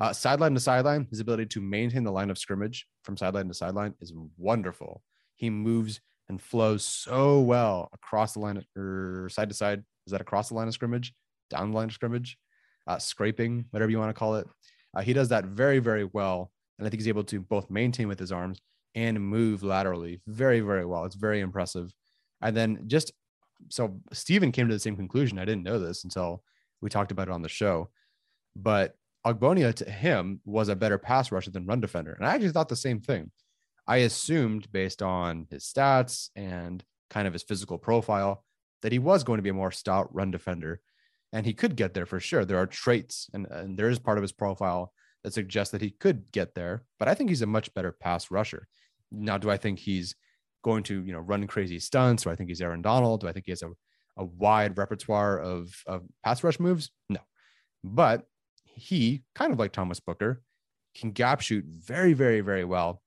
[0.00, 3.54] Uh, sideline to sideline, his ability to maintain the line of scrimmage from sideline to
[3.54, 5.02] sideline is wonderful.
[5.36, 10.20] He moves and flows so well across the line or side to side is that
[10.20, 11.12] across the line of scrimmage,
[11.50, 12.38] down the line of scrimmage,
[12.86, 14.46] uh, scraping, whatever you want to call it?
[14.94, 16.50] Uh, he does that very, very well.
[16.78, 18.60] And I think he's able to both maintain with his arms,
[18.94, 21.04] and move laterally very, very well.
[21.04, 21.92] It's very impressive.
[22.40, 23.12] And then just
[23.68, 25.38] so Stephen came to the same conclusion.
[25.38, 26.42] I didn't know this until
[26.80, 27.90] we talked about it on the show.
[28.54, 32.12] But Ogbonnia to him was a better pass rusher than run defender.
[32.12, 33.30] And I actually thought the same thing.
[33.86, 38.44] I assumed based on his stats and kind of his physical profile
[38.82, 40.80] that he was going to be a more stout run defender.
[41.32, 42.44] And he could get there for sure.
[42.44, 44.92] There are traits and, and there is part of his profile
[45.24, 48.30] that suggests that he could get there, but I think he's a much better pass
[48.30, 48.66] rusher.
[49.10, 50.16] Now, do I think he's
[50.64, 52.24] going to, you know, run crazy stunts?
[52.24, 53.20] Do I think he's Aaron Donald?
[53.20, 53.70] Do I think he has a,
[54.16, 56.90] a wide repertoire of, of pass rush moves?
[57.08, 57.20] No.
[57.84, 58.26] But
[58.74, 60.42] he, kind of like Thomas Booker,
[60.94, 63.02] can gap shoot very, very, very well.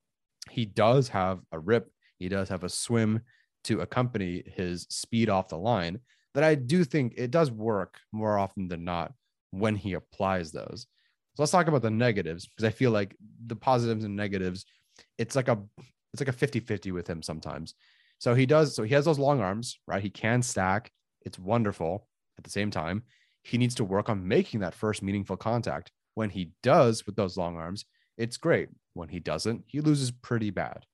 [0.50, 3.20] He does have a rip, he does have a swim
[3.64, 6.00] to accompany his speed off the line
[6.34, 9.12] that I do think it does work more often than not
[9.52, 10.86] when he applies those.
[11.34, 14.66] So let's talk about the negatives because I feel like the positives and negatives,
[15.18, 15.58] it's like a
[16.12, 17.74] it's like a 50-50 with him sometimes.
[18.18, 20.02] So he does so he has those long arms, right?
[20.02, 20.90] He can stack.
[21.22, 22.06] It's wonderful.
[22.38, 23.02] At the same time,
[23.46, 25.92] he needs to work on making that first meaningful contact.
[26.14, 27.84] When he does with those long arms,
[28.18, 28.70] it's great.
[28.94, 30.84] When he doesn't, he loses pretty bad.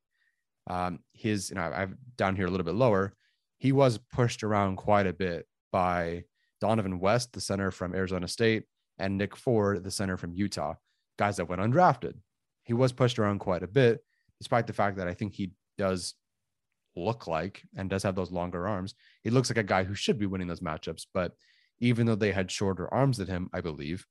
[0.69, 3.15] Um, his, you know, I've down here a little bit lower.
[3.59, 6.25] He was pushed around quite a bit by
[6.61, 8.65] Donovan West, the center from Arizona State,
[8.99, 10.75] and Nick Ford, the center from Utah,
[11.19, 12.15] guys that went undrafted.
[12.65, 14.05] He was pushed around quite a bit,
[14.38, 16.15] despite the fact that I think he does
[16.97, 18.95] look like and does have those longer arms.
[19.23, 21.33] He looks like a guy who should be winning those matchups, but
[21.83, 24.07] even though they had shorter arms than him, I believe,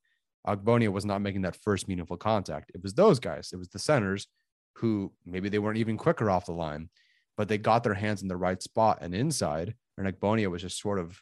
[0.46, 2.70] Ogbonnia was not making that first meaningful contact.
[2.76, 4.28] It was those guys, it was the centers
[4.76, 6.90] who maybe they weren't even quicker off the line,
[7.38, 9.74] but they got their hands in the right spot and inside.
[9.98, 11.22] And Ogbonnia was just sort of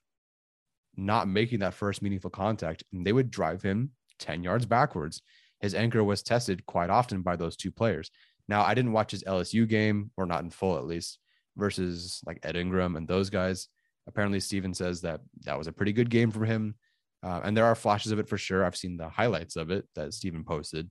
[0.97, 5.21] not making that first meaningful contact, and they would drive him 10 yards backwards.
[5.59, 8.09] His anchor was tested quite often by those two players.
[8.47, 11.19] Now, I didn't watch his LSU game, or not in full at least,
[11.55, 13.67] versus like Ed Ingram and those guys
[14.09, 16.75] apparently Steven says that that was a pretty good game for him.
[17.21, 18.65] Uh, and there are flashes of it for sure.
[18.65, 20.89] I've seen the highlights of it that Steven posted.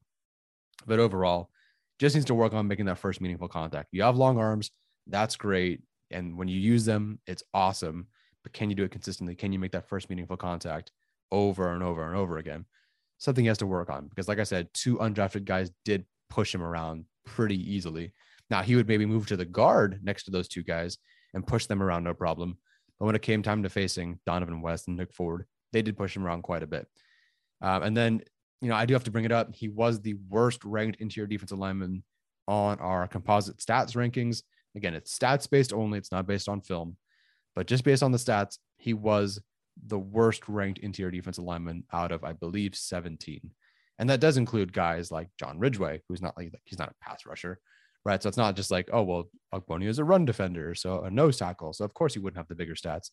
[0.86, 1.50] But overall,
[1.98, 3.88] just needs to work on making that first meaningful contact.
[3.92, 4.70] You have long arms,
[5.08, 5.82] that's great.
[6.10, 8.06] And when you use them, it's awesome.
[8.44, 9.34] But can you do it consistently?
[9.34, 10.92] Can you make that first meaningful contact
[11.32, 12.66] over and over and over again?
[13.18, 16.54] Something he has to work on because, like I said, two undrafted guys did push
[16.54, 18.12] him around pretty easily.
[18.48, 20.98] Now he would maybe move to the guard next to those two guys
[21.34, 22.58] and push them around no problem.
[22.98, 26.16] But when it came time to facing Donovan West and Nick Ford, they did push
[26.16, 26.86] him around quite a bit.
[27.60, 28.22] Um, and then,
[28.60, 29.54] you know, I do have to bring it up.
[29.54, 32.02] He was the worst ranked interior defensive lineman
[32.46, 34.42] on our composite stats rankings.
[34.74, 36.96] Again, it's stats based only, it's not based on film.
[37.54, 39.40] But just based on the stats, he was
[39.86, 43.40] the worst ranked interior defensive lineman out of, I believe, 17.
[43.98, 47.26] And that does include guys like John Ridgeway, who's not like he's not a pass
[47.26, 47.58] rusher,
[48.08, 48.22] right?
[48.22, 51.36] So it's not just like, oh, well, Ogbonnia is a run defender, so a nose
[51.36, 51.74] tackle.
[51.74, 53.10] So of course he wouldn't have the bigger stats.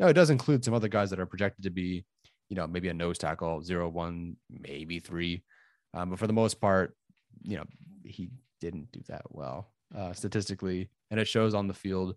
[0.00, 2.06] No, it does include some other guys that are projected to be,
[2.48, 5.44] you know, maybe a nose tackle, zero, one, maybe three.
[5.92, 6.96] Um, but for the most part,
[7.42, 7.64] you know,
[8.04, 12.16] he didn't do that well uh, statistically, and it shows on the field.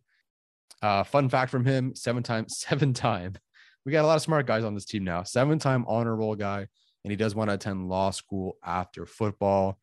[0.82, 3.36] Uh, fun fact from him: seven time, seven time.
[3.86, 5.24] We got a lot of smart guys on this team now.
[5.24, 6.68] Seven time honor roll guy,
[7.04, 9.80] and he does want to attend law school after football.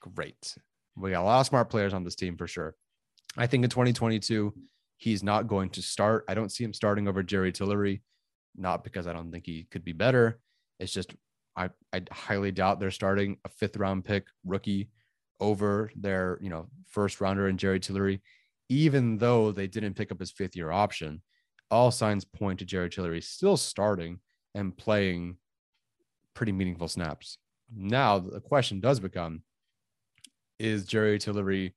[0.00, 0.56] Great.
[0.96, 2.74] We got a lot of smart players on this team for sure.
[3.36, 4.54] I think in 2022,
[4.96, 6.24] he's not going to start.
[6.28, 8.02] I don't see him starting over Jerry Tillery,
[8.56, 10.40] not because I don't think he could be better.
[10.80, 11.14] It's just
[11.56, 14.90] I, I highly doubt they're starting a fifth round pick rookie
[15.38, 18.22] over their you know first rounder and Jerry Tillery,
[18.68, 21.22] even though they didn't pick up his fifth year option.
[21.70, 24.20] All signs point to Jerry Tillery still starting
[24.54, 25.36] and playing
[26.32, 27.38] pretty meaningful snaps.
[27.74, 29.42] Now the question does become
[30.58, 31.74] is Jerry Tillery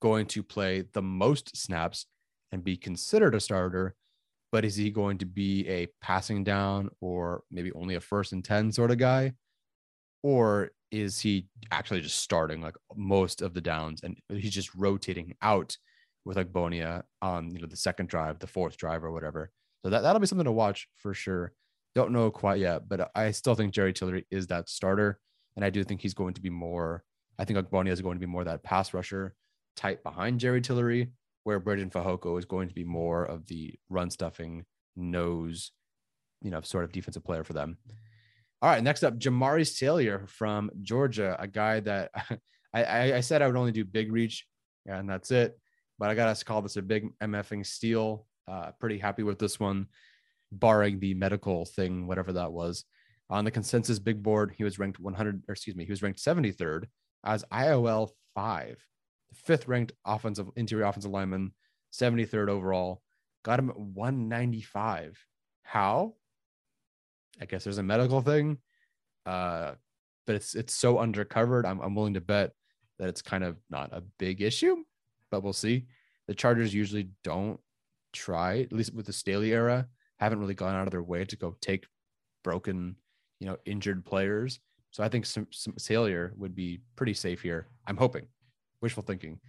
[0.00, 2.06] going to play the most snaps
[2.52, 3.94] and be considered a starter?
[4.52, 8.44] But is he going to be a passing down or maybe only a first and
[8.44, 9.32] 10 sort of guy?
[10.22, 15.34] Or is he actually just starting like most of the downs and he's just rotating
[15.42, 15.76] out
[16.24, 19.50] with like Bonia on you know the second drive, the fourth drive, or whatever?
[19.84, 21.52] So that, that'll be something to watch for sure.
[21.94, 25.18] Don't know quite yet, but I still think Jerry Tillery is that starter.
[25.56, 27.04] And I do think he's going to be more
[27.38, 29.34] I think Ogbonnia is going to be more that pass rusher
[29.76, 31.10] type behind Jerry Tillery,
[31.44, 34.64] where Breiden Fehoko is going to be more of the run stuffing
[34.96, 35.72] nose,
[36.42, 37.76] you know, sort of defensive player for them.
[38.62, 42.10] All right, next up, Jamaree Salyer from Georgia, a guy that
[42.74, 44.46] I, I, said I would only do big reach,
[44.86, 45.58] and that's it.
[45.98, 48.26] But I got us to call this a big MFing steal.
[48.48, 49.86] Uh, pretty happy with this one,
[50.50, 52.84] barring the medical thing, whatever that was.
[53.30, 56.18] On the consensus big board, he was ranked 100, or excuse me, he was ranked
[56.18, 56.86] 73rd
[57.24, 58.84] as IOL five,
[59.32, 61.52] fifth ranked offensive interior offensive lineman,
[61.92, 63.02] 73rd overall.
[63.44, 65.18] Got him at 195.
[65.62, 66.14] How?
[67.40, 68.58] I guess there's a medical thing.
[69.26, 69.72] Uh,
[70.26, 71.66] but it's it's so undercovered.
[71.66, 72.52] I'm I'm willing to bet
[72.98, 74.76] that it's kind of not a big issue,
[75.30, 75.86] but we'll see.
[76.28, 77.60] The Chargers usually don't
[78.12, 79.86] try, at least with the Staley era,
[80.18, 81.86] haven't really gone out of their way to go take
[82.42, 82.96] broken,
[83.40, 84.60] you know, injured players.
[84.94, 87.66] So I think some, some Salyer would be pretty safe here.
[87.84, 88.28] I'm hoping.
[88.80, 89.40] Wishful thinking.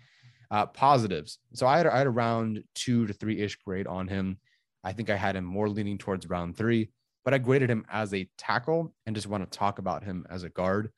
[0.49, 1.37] Uh, positives.
[1.53, 4.39] So I had, I had a round two to three ish grade on him.
[4.83, 6.89] I think I had him more leaning towards round three,
[7.23, 10.41] but I graded him as a tackle and just want to talk about him as
[10.41, 10.91] a guard.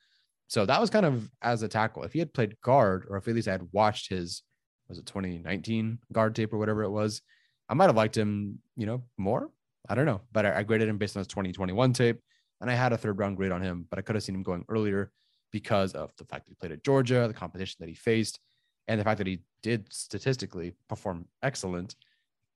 [0.48, 2.04] So that was kind of as a tackle.
[2.04, 4.44] If he had played guard, or if at least I had watched his,
[4.88, 7.22] was it 2019 guard tape or whatever it was,
[7.68, 9.50] I might have liked him, you know, more.
[9.90, 12.22] I don't know, but I, I graded him based on his 2021 tape,
[12.62, 14.44] and I had a third round grade on him, but I could have seen him
[14.44, 15.12] going earlier
[15.52, 18.40] because of the fact that he played at Georgia, the competition that he faced,
[18.88, 21.96] and the fact that he did statistically perform excellent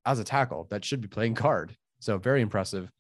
[0.06, 1.76] as a tackle that should be playing guard.
[2.00, 2.92] So very impressive.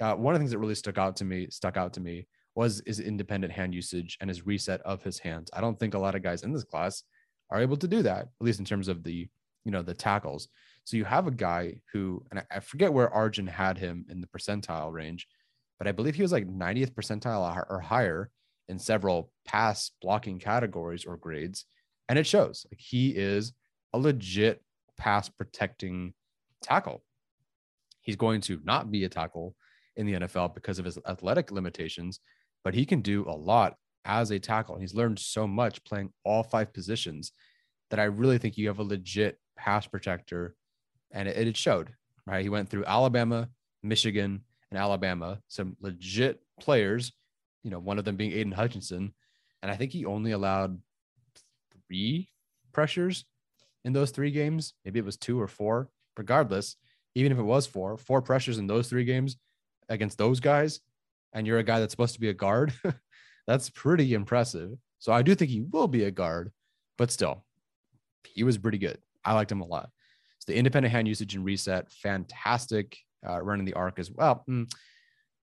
[0.00, 2.26] Uh, one of the things that really stuck out to me, stuck out to me,
[2.54, 5.50] was his independent hand usage and his reset of his hands.
[5.52, 7.02] I don't think a lot of guys in this class
[7.50, 9.28] are able to do that, at least in terms of the,
[9.64, 10.48] you know, the tackles.
[10.84, 14.26] So you have a guy who, and I forget where Arjun had him in the
[14.26, 15.28] percentile range,
[15.78, 18.30] but I believe he was like 90th percentile or higher
[18.68, 21.64] in several pass blocking categories or grades.
[22.08, 23.52] And it shows like he is
[23.92, 24.62] a legit
[24.96, 26.14] pass protecting
[26.62, 27.02] tackle.
[28.00, 29.54] He's going to not be a tackle
[29.96, 32.20] in the NFL because of his athletic limitations,
[32.64, 34.78] but he can do a lot as a tackle.
[34.78, 37.32] He's learned so much playing all five positions
[37.90, 40.54] that I really think you have a legit pass protector
[41.12, 41.92] and it, it showed.
[42.26, 43.48] Right, he went through Alabama,
[43.84, 47.12] Michigan, and Alabama, some legit players.
[47.62, 49.12] You know, one of them being Aidan Hutchinson,
[49.62, 50.80] and I think he only allowed
[51.88, 52.28] three
[52.72, 53.24] pressures
[53.84, 54.74] in those three games.
[54.84, 55.88] Maybe it was two or four.
[56.16, 56.76] Regardless,
[57.14, 59.36] even if it was four, four pressures in those three games
[59.88, 60.80] against those guys,
[61.32, 62.72] and you're a guy that's supposed to be a guard,
[63.46, 64.78] that's pretty impressive.
[64.98, 66.52] So I do think he will be a guard,
[66.96, 67.44] but still,
[68.24, 68.98] he was pretty good.
[69.24, 69.90] I liked him a lot
[70.46, 74.44] the independent hand usage and reset, fantastic uh, running the arc as well.
[74.48, 74.70] Mm,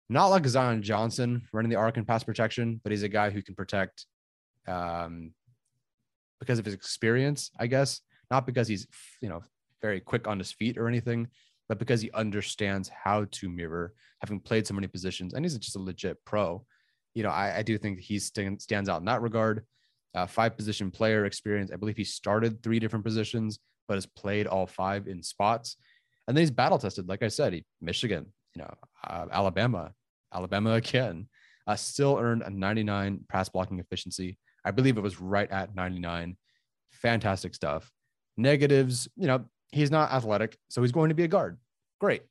[0.09, 3.42] not like Zion Johnson running the arc and pass protection, but he's a guy who
[3.42, 4.06] can protect
[4.66, 5.33] um,
[6.40, 8.00] because of his experience, I guess.
[8.30, 8.87] Not because he's
[9.20, 9.42] you know
[9.83, 11.28] very quick on his feet or anything,
[11.68, 15.76] but because he understands how to mirror, having played so many positions, and he's just
[15.76, 16.64] a legit pro.
[17.14, 19.64] You know, I, I do think he st- stands out in that regard.
[20.14, 21.70] Uh, five position player experience.
[21.72, 25.74] I believe he started three different positions but has played all five in spots.
[26.31, 27.09] And then he's battle tested.
[27.09, 28.73] Like I said, he, Michigan, you know,
[29.05, 29.93] uh, Alabama,
[30.33, 31.27] Alabama again,
[31.66, 34.38] uh, still earned a 99 pass blocking efficiency.
[34.64, 36.37] I believe it was right at 99.
[36.93, 37.90] Fantastic stuff.
[38.37, 41.59] Negatives, you know, he's not athletic, so he's going to be a guard.
[41.99, 42.23] Great.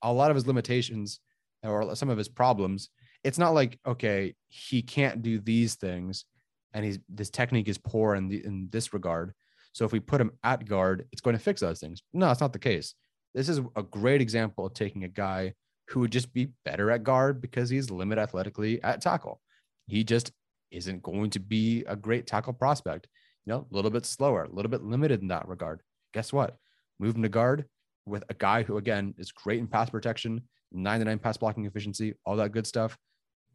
[0.00, 1.20] A lot of his limitations
[1.62, 2.88] or some of his problems,
[3.22, 6.24] it's not like, okay, he can't do these things
[6.72, 9.34] and he's this technique is poor in the in this regard.
[9.74, 12.02] So if we put him at guard, it's going to fix those things.
[12.14, 12.94] No, it's not the case.
[13.36, 15.52] This is a great example of taking a guy
[15.88, 19.40] who would just be better at guard because he's limited athletically at tackle.
[19.86, 20.32] He just
[20.72, 23.06] isn't going to be a great tackle prospect.
[23.44, 25.82] You know, a little bit slower, a little bit limited in that regard.
[26.14, 26.56] Guess what?
[26.98, 27.66] Move him to guard
[28.06, 30.40] with a guy who, again, is great in pass protection,
[30.72, 32.96] 99 pass blocking efficiency, all that good stuff.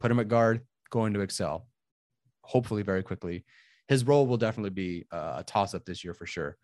[0.00, 1.66] Put him at guard, going to excel,
[2.44, 3.44] hopefully very quickly
[3.88, 6.56] his role will definitely be uh, a toss up this year for sure.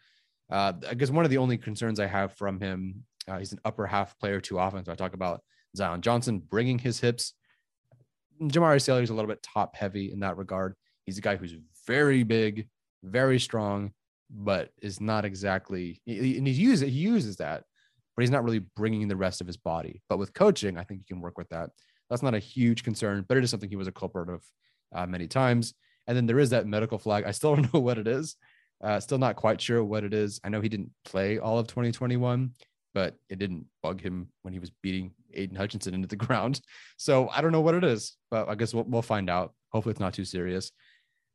[0.51, 3.61] Uh, I guess one of the only concerns I have from him, uh, he's an
[3.65, 4.85] upper half player too often.
[4.85, 5.43] So I talk about
[5.77, 7.35] Zion Johnson bringing his hips.
[8.41, 10.75] Jamaree Salyer is a little bit top heavy in that regard.
[11.05, 11.55] He's a guy who's
[11.87, 12.69] very big,
[13.03, 13.93] very strong,
[14.31, 17.65] but is not exactly, and he uses, he uses that,
[18.17, 20.03] but he's not really bringing the rest of his body.
[20.09, 21.71] But with coaching, I think he can work with that.
[22.09, 24.45] That's not a huge concern, but it is something he was a culprit of
[24.95, 25.75] uh, many times.
[26.07, 27.25] And then there is that medical flag.
[27.27, 28.37] I still don't know what it is.
[28.83, 30.41] Uh, still not quite sure what it is.
[30.45, 32.53] I know he didn't play all of 2021,
[32.95, 36.61] but it didn't bug him when he was beating Aidan Hutchinson into the ground.
[36.97, 39.55] So I don't know what it is, but I guess we'll, we'll find out.
[39.73, 40.71] Hopefully, it's not too serious.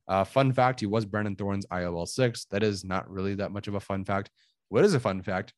[0.07, 2.45] Uh, fun fact: He was Brandon Thorn's IOL six.
[2.45, 4.29] That is not really that much of a fun fact.
[4.69, 5.53] What is a fun fact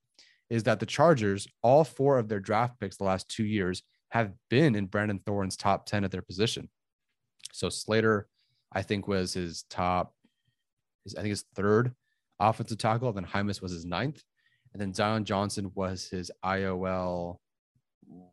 [0.50, 4.34] is that the Chargers, all four of their draft picks the last two years, have
[4.50, 6.70] been in Brandon Thorn's top ten at their position.
[7.54, 8.28] So Slater,
[8.72, 10.14] I think was his top,
[11.06, 11.94] his, I think his third
[12.40, 13.14] offensive tackle.
[13.14, 14.22] Then Jaimes was his ninth.
[14.74, 17.38] And then Zion Johnson was his IOL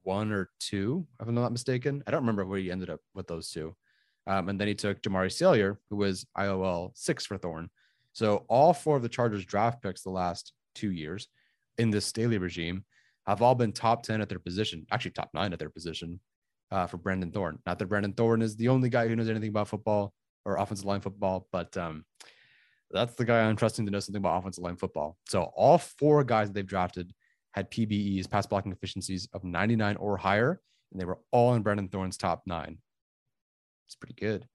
[0.02, 2.02] one or two, if I'm not mistaken.
[2.06, 3.76] I don't remember where he ended up with those two.
[4.26, 7.70] Um, and then he took Jamaree Salyer, who was IOL six for Thorn.
[8.12, 11.28] So all four of the Chargers draft picks the last two years
[11.78, 12.84] in this Staley regime
[13.26, 16.20] have all been top 10 at their position, actually top nine at their position
[16.70, 17.58] uh, for Brandon Thorn.
[17.66, 20.12] Not that Brandon Thorn is the only guy who knows anything about football
[20.44, 22.04] or offensive line football, but um,
[22.92, 25.16] that's the guy I'm trusting to know something about offensive line football.
[25.28, 27.12] So all four guys that they've drafted
[27.52, 31.88] had PBEs, pass blocking efficiencies of 99 or higher, and they were all in Brandon
[31.88, 32.78] Thorn's top nine.
[33.86, 34.46] It's pretty good.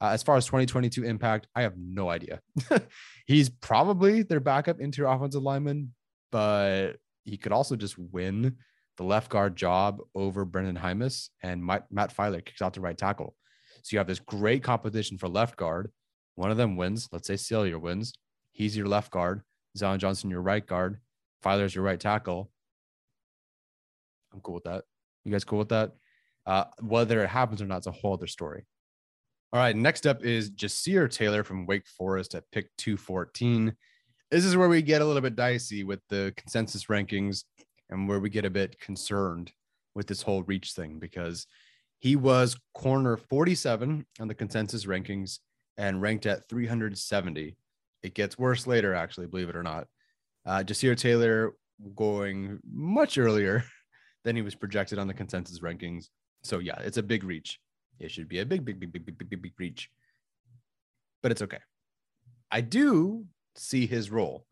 [0.00, 2.40] Uh, as far as 2022 impact, I have no idea.
[3.26, 5.94] He's probably their backup interior offensive lineman,
[6.30, 6.92] but
[7.24, 8.56] he could also just win
[8.96, 13.34] the left guard job over Brenden Jaimes and Matt, Feiler kicks out the right tackle.
[13.82, 15.90] So you have this great competition for left guard.
[16.38, 17.08] One of them wins.
[17.10, 18.12] Let's say Salyer wins.
[18.52, 19.42] He's your left guard.
[19.76, 21.00] Zion Johnson, your right guard.
[21.42, 22.48] Feiler's your right tackle.
[24.32, 24.84] I'm cool with that.
[25.24, 25.94] You guys cool with that?
[26.46, 28.64] Uh, whether it happens or not, it's a whole other story.
[29.52, 33.74] All right, next up is Ja'Sir Taylor from Wake Forest at pick 214.
[34.30, 37.42] This is where we get a little bit dicey with the consensus rankings
[37.90, 39.50] and where we get a bit concerned
[39.96, 41.48] with this whole reach thing because
[41.98, 45.40] he was corner 47 on the consensus rankings
[45.78, 47.56] and ranked at 370.
[48.02, 49.86] It gets worse later, actually, believe it or not.
[50.44, 51.54] Uh, Ja'Sir Taylor
[51.94, 53.64] going much earlier
[54.24, 56.08] than he was projected on the consensus rankings.
[56.42, 57.60] So, yeah, it's a big reach.
[58.00, 59.88] It should be a big, big, big, big, big, big, big, big reach.
[61.22, 61.58] But it's okay.
[62.50, 63.26] I do
[63.56, 64.46] see his role.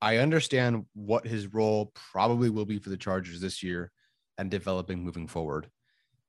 [0.00, 3.90] I understand what his role probably will be for the Chargers this year
[4.38, 5.70] and developing moving forward.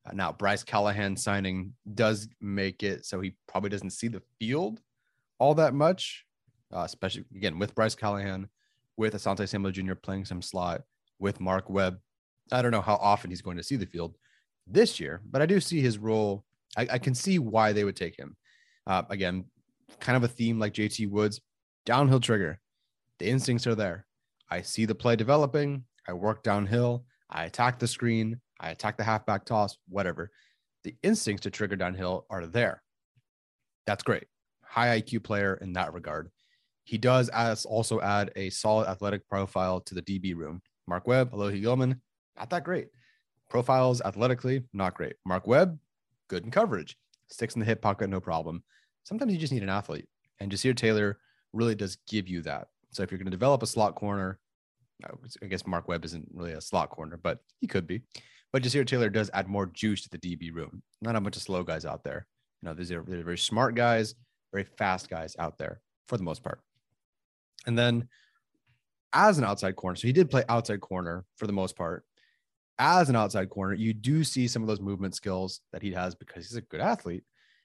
[0.08, 4.80] Uh, now, Bryce Callahan signing does make it so he probably doesn't see the field
[5.40, 6.26] all that much,
[6.74, 8.48] uh, especially again with Bryce Callahan,
[8.96, 9.96] with Asante Samuel Jr.
[9.96, 10.82] playing some slot,
[11.20, 12.00] with Mark Webb.
[12.52, 14.18] I don't know how often he's going to see the field
[14.66, 16.46] this year, but I do see his role
[16.78, 18.38] I, I can see why they would take him.
[18.86, 19.46] Uh, again,
[20.00, 21.42] kind of a theme like JT Woods,
[21.86, 22.60] downhill trigger.
[23.20, 24.06] The instincts are there.
[24.50, 25.84] I see the play developing.
[26.08, 27.06] I work downhill.
[27.30, 28.40] I attack the screen.
[28.60, 30.32] I attack the halfback toss, whatever.
[30.84, 32.82] The instincts to trigger downhill are there.
[33.86, 34.26] That's great.
[34.64, 36.30] High IQ player in that regard.
[36.84, 40.62] He does as also add a solid athletic profile to the DB room.
[40.88, 42.02] Mark Webb, Alohi Gilman,
[42.38, 42.88] not that great.
[43.50, 45.16] Profiles athletically, not great.
[45.26, 45.78] Mark Webb,
[46.30, 46.96] good in coverage,
[47.28, 48.64] sticks in the hip pocket, no problem.
[49.04, 50.08] Sometimes you just need an athlete,
[50.40, 51.18] and Ja'Sir Taylor
[51.54, 52.68] really does give you that.
[52.92, 54.40] So if you're going to develop a slot corner,
[55.42, 58.02] I guess Mark Webb isn't really a slot corner, but he could be.
[58.54, 60.82] But Ja'Sir Taylor does add more juice to the DB room.
[61.02, 62.26] Not a bunch of slow guys out there.
[62.62, 64.16] You know, these are they're very smart guys,
[64.52, 66.60] very fast guys out there for the most part.
[67.66, 68.08] And then
[69.14, 72.04] as an outside corner, so he did play outside corner for the most part
[72.80, 76.16] as an outside corner, you do see some of those movement skills that he has
[76.16, 77.24] because he's a good athlete.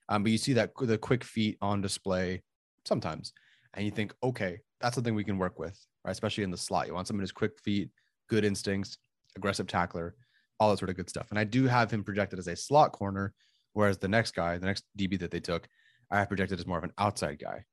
[0.08, 2.42] Um, but you see that the quick feet on display
[2.84, 3.32] sometimes,
[3.74, 6.12] and you think, okay, that's something we can work with, right?
[6.12, 7.90] Especially in the slot, you want someone who's quick feet,
[8.28, 8.98] good instincts,
[9.36, 10.14] aggressive tackler,
[10.62, 11.26] all that sort of good stuff.
[11.30, 13.34] And I do have him projected as a slot corner,
[13.72, 15.66] whereas the next guy, the next DB that they took,
[16.10, 17.64] I have projected as more of an outside guy.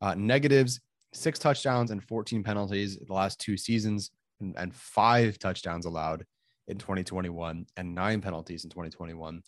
[0.00, 0.80] Uh, negatives:
[1.12, 4.10] six touchdowns and 14 penalties the last two seasons,
[4.40, 6.24] and, and five touchdowns allowed
[6.68, 9.42] in 2021 and nine penalties in 2021.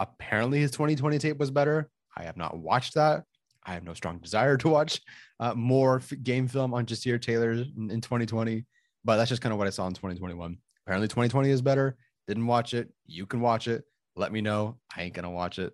[0.00, 1.90] Apparently, his 2020 tape was better.
[2.16, 3.24] I have not watched that.
[3.64, 5.00] I have no strong desire to watch
[5.38, 8.64] uh, more f- game film on Ja'Sir Taylor in, in 2020,
[9.04, 10.56] but that's just kind of what I saw in 2021.
[10.86, 11.96] Apparently, 2020 is better.
[12.28, 12.92] Didn't watch it.
[13.06, 13.84] You can watch it.
[14.16, 14.78] Let me know.
[14.94, 15.72] I ain't gonna watch it.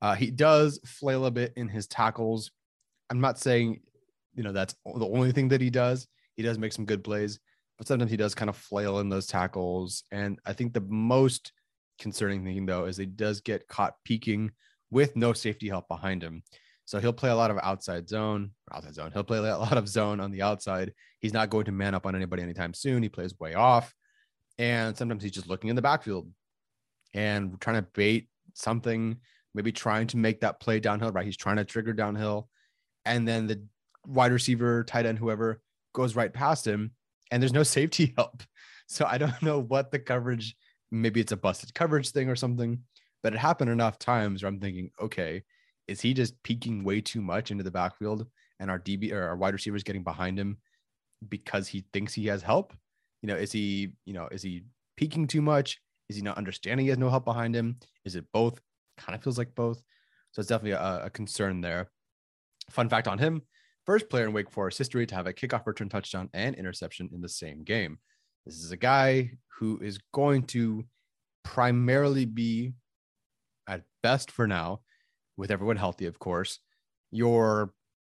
[0.00, 2.50] Uh, he does flail a bit in his tackles.
[3.10, 3.80] I'm not saying,
[4.34, 6.06] you know, that's the only thing that he does.
[6.36, 7.38] He does make some good plays,
[7.78, 10.04] but sometimes he does kind of flail in those tackles.
[10.10, 11.52] And I think the most
[11.98, 14.50] concerning thing though is he does get caught peeking
[14.90, 16.42] with no safety help behind him.
[16.86, 19.10] So he'll play a lot of outside zone, outside zone.
[19.12, 20.92] He'll play a lot of zone on the outside.
[21.20, 23.02] He's not going to man up on anybody anytime soon.
[23.02, 23.94] He plays way off.
[24.58, 26.30] And sometimes he's just looking in the backfield
[27.12, 29.16] and trying to bait something,
[29.54, 31.26] maybe trying to make that play downhill, right?
[31.26, 32.48] He's trying to trigger downhill.
[33.04, 33.64] And then the
[34.06, 35.60] wide receiver, tight end, whoever
[35.92, 36.92] goes right past him
[37.30, 38.42] and there's no safety help.
[38.86, 40.56] So I don't know what the coverage,
[40.90, 42.80] maybe it's a busted coverage thing or something,
[43.22, 45.42] but it happened enough times where I'm thinking, okay,
[45.88, 48.26] is he just peeking way too much into the backfield
[48.60, 50.58] and our DB or our wide receiver is getting behind him
[51.28, 52.72] because he thinks he has help?
[53.24, 54.64] You know, is he, you know, is he
[54.98, 55.80] peeking too much?
[56.10, 57.78] Is he not understanding he has no help behind him?
[58.04, 58.60] Is it both?
[58.98, 59.82] Kind of feels like both.
[60.32, 61.90] So it's definitely a, a concern there.
[62.68, 63.40] Fun fact on him
[63.86, 67.22] first player in Wake Forest history to have a kickoff return touchdown and interception in
[67.22, 67.98] the same game.
[68.44, 70.84] This is a guy who is going to
[71.44, 72.74] primarily be,
[73.66, 74.80] at best for now,
[75.38, 76.58] with everyone healthy, of course,
[77.10, 77.72] your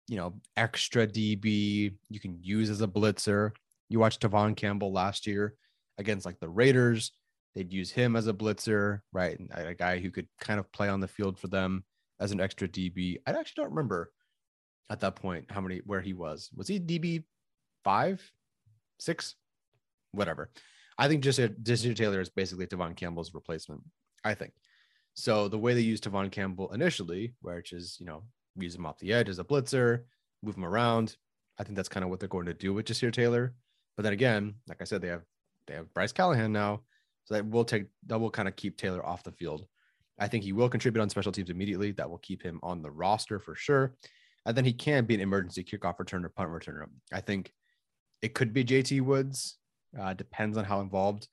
[0.09, 3.53] you know, extra DB you can use as a blitzer.
[3.91, 5.55] You watched Tevaughn Campbell last year
[5.99, 7.13] against like the Raiders.
[7.55, 9.39] They'd use him as a blitzer, right?
[9.39, 11.85] And a guy who could kind of play on the field for them
[12.21, 13.19] as an extra DB.
[13.27, 14.13] I actually don't remember
[14.89, 16.51] at that point how many where he was.
[16.55, 17.25] Was he DB
[17.83, 18.23] five,
[19.01, 19.35] six,
[20.13, 20.51] whatever?
[20.97, 23.83] I think just Ja'Sir Taylor is basically Tevaughn Campbell's replacement.
[24.25, 24.53] I think.
[25.15, 28.23] So the way they used Tevaughn Campbell initially, which is you know
[28.55, 30.05] use him off the edge as a blitzer,
[30.45, 31.17] move him around.
[31.59, 33.55] I think that's kind of what they're going to do with Ja'Sir Taylor.
[34.01, 35.25] But then again, like I said, they have
[35.67, 36.81] they have Bryce Callahan now,
[37.27, 39.67] so that will take that will kind of keep Taylor off the field.
[40.19, 41.93] I think he will contribute on special teams immediately.
[41.93, 43.95] That will keep him on the roster for sure.
[44.47, 46.87] And then he can be an emergency kickoff returner, punt returner.
[47.13, 47.53] I think
[48.23, 49.59] it could be JT Woods.
[50.01, 51.29] Uh, depends on how involved,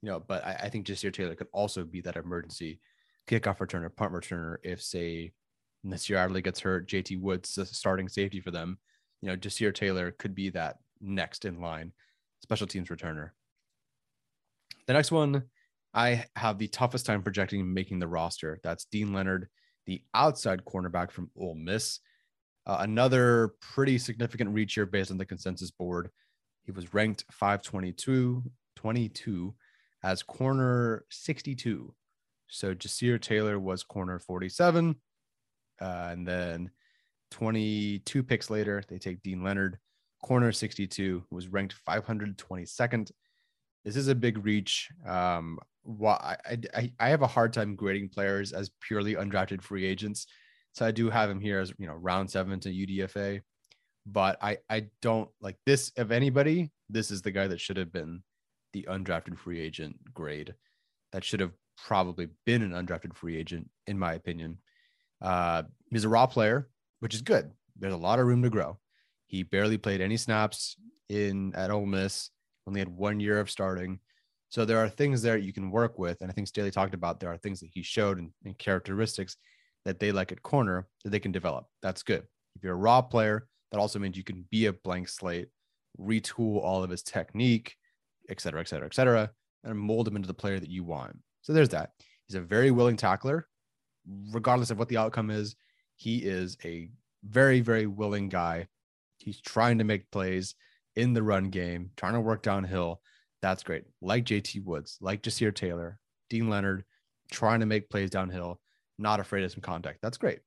[0.00, 0.20] you know.
[0.20, 2.78] But I, I think Ja'Sir Taylor could also be that emergency
[3.26, 4.58] kickoff returner, punt returner.
[4.62, 5.32] If say
[5.82, 8.78] Nasir Adderley gets hurt, JT Woods starting safety for them.
[9.22, 11.92] You know, Ja'Sir Taylor could be that next in line
[12.42, 13.30] special teams returner.
[14.86, 15.44] The next one,
[15.94, 18.58] I have the toughest time projecting making the roster.
[18.62, 19.48] That's Deane Leonard,
[19.86, 22.00] the outside cornerback from Ole Miss.
[22.66, 26.10] Uh, another pretty significant reach here based on the consensus board.
[26.64, 28.42] He was ranked 522
[28.76, 29.54] 22
[30.02, 31.94] as corner 62.
[32.48, 34.96] So Ja'Sir Taylor was corner 47.
[35.80, 36.70] Uh, and then
[37.30, 39.78] 22 picks later, they take Deane Leonard,
[40.22, 43.10] corner 62, was ranked 522nd.
[43.84, 44.88] This is a big reach.
[45.06, 45.58] Um,
[46.04, 46.36] I,
[46.74, 50.26] I, I have a hard time grading players as purely undrafted free agents.
[50.74, 53.40] So I do have him here as, you know, round seven to UDFA.
[54.06, 55.92] But I, I don't like this.
[55.96, 58.22] Of anybody, this is the guy that should have been
[58.72, 60.54] the undrafted free agent grade.
[61.12, 64.58] That should have probably been an undrafted free agent, in my opinion.
[65.20, 66.68] Uh, he's a raw player,
[67.00, 67.52] which is good.
[67.78, 68.78] There's a lot of room to grow.
[69.32, 70.76] He barely played any snaps
[71.08, 72.30] in at Ole Miss.
[72.68, 73.98] Only had one year of starting.
[74.50, 76.20] So there are things there you can work with.
[76.20, 79.38] And I think Staley talked about there are things that he showed and, and characteristics
[79.86, 81.64] that they like at corner that they can develop.
[81.80, 82.24] That's good.
[82.56, 85.48] If you're a raw player, that also means you can be a blank slate,
[85.98, 87.74] retool all of his technique,
[88.28, 89.30] et cetera, et cetera, et cetera,
[89.64, 91.16] and mold him into the player that you want.
[91.40, 91.92] So there's that.
[92.28, 93.48] He's a very willing tackler,
[94.30, 95.56] regardless of what the outcome is.
[95.96, 96.90] He is a
[97.24, 98.68] very, very willing guy.
[99.22, 100.54] He's trying to make plays
[100.96, 103.00] in the run game, trying to work downhill.
[103.40, 103.84] That's great.
[104.00, 105.98] Like JT Woods, like Ja'Sir Taylor,
[106.28, 106.84] Deane Leonard,
[107.30, 108.60] trying to make plays downhill,
[108.98, 109.98] not afraid of some contact.
[110.02, 110.40] That's great.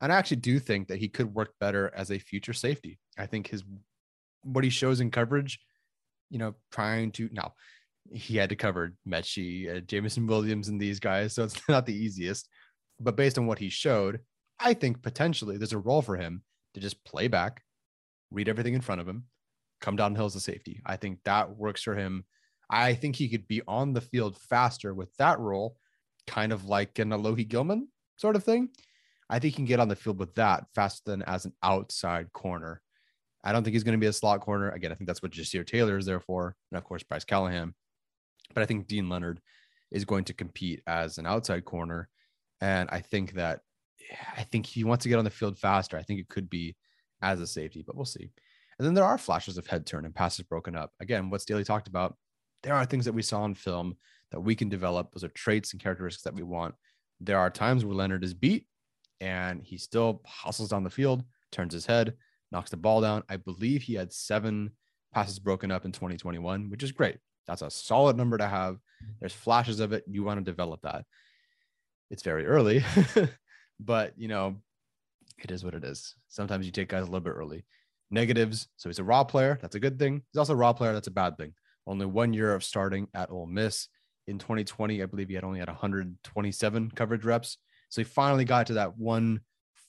[0.00, 2.98] And I actually do think that he could work better as a future safety.
[3.18, 3.64] I think his
[4.42, 5.58] what he shows in coverage,
[6.30, 7.54] you know, trying to now
[8.12, 11.96] he had to cover Metchie, uh, Jameson Williams, and these guys, so it's not the
[11.96, 12.48] easiest.
[13.00, 14.20] But based on what he showed,
[14.58, 16.42] I think potentially there's a role for him
[16.74, 17.62] to just play back,
[18.30, 19.24] read everything in front of him,
[19.80, 20.80] come downhill as a safety.
[20.84, 22.24] I think that works for him.
[22.68, 25.76] I think he could be on the field faster with that role,
[26.26, 28.70] kind of like an Alohi Gilman sort of thing.
[29.28, 32.32] I think he can get on the field with that faster than as an outside
[32.32, 32.82] corner.
[33.44, 34.70] I don't think he's going to be a slot corner.
[34.70, 36.56] Again, I think that's what Ja'Sir Taylor is there for.
[36.70, 37.74] And of course, Bryce Callahan.
[38.54, 39.40] But I think Deane Leonard
[39.90, 42.08] is going to compete as an outside corner.
[42.60, 43.60] And I think that
[44.36, 45.96] I think he wants to get on the field faster.
[45.96, 46.76] I think it could be
[47.22, 48.30] as a safety, but we'll see.
[48.78, 50.92] And then there are flashes of head turn and passes broken up.
[51.00, 52.16] Again, what Staley talked about,
[52.62, 53.96] there are things that we saw in film
[54.32, 55.12] that we can develop.
[55.12, 56.74] Those are traits and characteristics that we want.
[57.20, 58.66] There are times where Leonard is beat
[59.20, 62.14] and he still hustles down the field, turns his head,
[62.52, 63.22] knocks the ball down.
[63.28, 64.72] I believe he had seven
[65.14, 67.16] passes broken up in 2021, which is great.
[67.46, 68.78] That's a solid number to have.
[69.20, 70.04] There's flashes of it.
[70.06, 71.04] You want to develop that.
[72.10, 72.84] It's very early,
[73.80, 74.56] but you know,
[75.38, 76.14] it is what it is.
[76.28, 77.64] Sometimes you take guys a little bit early.
[78.10, 78.68] Negatives.
[78.76, 79.58] So he's a raw player.
[79.60, 80.22] That's a good thing.
[80.32, 80.92] He's also a raw player.
[80.92, 81.54] That's a bad thing.
[81.86, 83.88] Only one year of starting at Ole Miss
[84.26, 85.02] in 2020.
[85.02, 87.58] I believe he had only had 127 coverage reps.
[87.88, 89.40] So he finally got to that one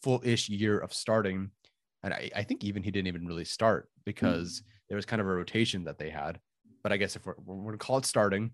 [0.03, 1.51] full ish year of starting.
[2.03, 4.67] And I, I, think even he didn't even really start because mm-hmm.
[4.89, 6.39] there was kind of a rotation that they had.
[6.83, 8.51] But I guess if we're, we're going to call it starting,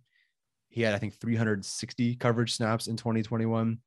[0.69, 3.77] he had, I think, 360 coverage snaps in 2021.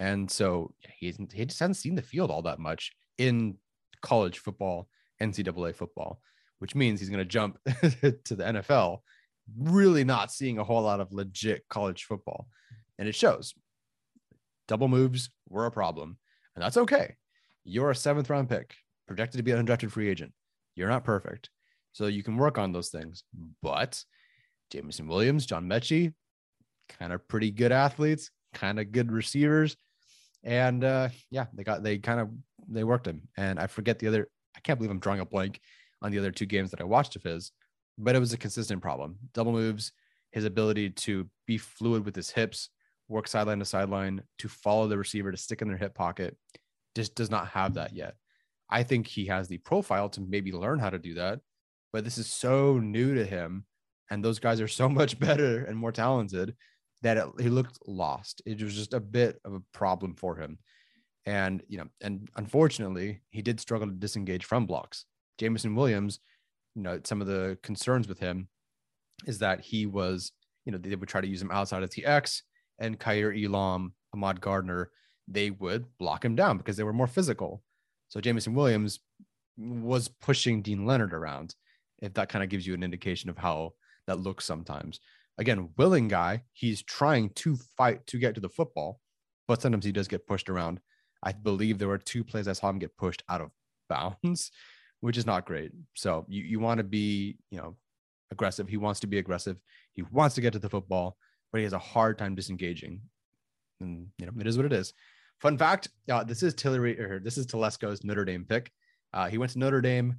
[0.00, 3.58] And so he, he just hasn't seen the field all that much in
[4.00, 4.88] college football,
[5.20, 6.22] NCAA football,
[6.58, 9.00] which means he's going to jump to the NFL,
[9.58, 12.48] really not seeing a whole lot of legit college football.
[12.98, 13.54] And it shows
[14.68, 16.16] double moves were a problem.
[16.56, 17.16] And that's okay.
[17.64, 18.74] You're a seventh round pick,
[19.06, 20.32] projected to be an undrafted free agent.
[20.76, 21.50] You're not perfect.
[21.92, 23.24] So you can work on those things.
[23.62, 24.02] But
[24.70, 26.14] Jameson Williams, John Metchie,
[26.88, 29.76] kind of pretty good athletes, kind of good receivers.
[30.42, 32.30] And uh, yeah, they got they kind of
[32.68, 33.28] they worked him.
[33.36, 35.60] And I forget the other I can't believe I'm drawing a blank
[36.02, 37.52] on the other two games that I watched of his,
[37.98, 39.16] but it was a consistent problem.
[39.34, 39.92] Double moves,
[40.32, 42.70] his ability to be fluid with his hips,
[43.08, 46.36] work sideline to sideline, to follow the receiver, to stick in their hip pocket,
[46.94, 48.14] just does not have that yet.
[48.70, 51.40] I think he has the profile to maybe learn how to do that,
[51.92, 53.66] but this is so new to him.
[54.10, 56.54] And those guys are so much better and more talented
[57.02, 58.42] that it, he looked lost.
[58.46, 60.58] It was just a bit of a problem for him.
[61.26, 65.04] And, you know, and unfortunately, he did struggle to disengage from blocks.
[65.38, 66.20] Jameson Williams,
[66.74, 68.48] you know, some of the concerns with him
[69.26, 70.32] is that he was,
[70.64, 72.42] you know, they would try to use him outside of TX
[72.78, 74.90] and Kaiir Elam, Ahmad Gardner,
[75.28, 77.62] they would block him down because they were more physical.
[78.08, 79.00] So Jameson Williams
[79.56, 81.54] was pushing Deane Leonard around,
[82.00, 83.74] if that kind of gives you an indication of how
[84.06, 84.98] that looks sometimes.
[85.40, 89.00] Again, willing guy, he's trying to fight to get to the football,
[89.48, 90.80] but sometimes he does get pushed around.
[91.22, 93.50] I believe there were two plays I saw him get pushed out of
[93.88, 94.52] bounds,
[95.00, 95.72] which is not great.
[95.94, 97.76] So you, you want to be, you know,
[98.30, 98.68] aggressive.
[98.68, 99.56] He wants to be aggressive.
[99.92, 101.16] He wants to get to the football,
[101.50, 103.00] but he has a hard time disengaging.
[103.80, 104.92] And you know, it is what it is.
[105.40, 108.70] Fun fact: uh, this is Tillery, or this is Telesco's Notre Dame pick.
[109.12, 110.16] Uh, he went to Notre Dame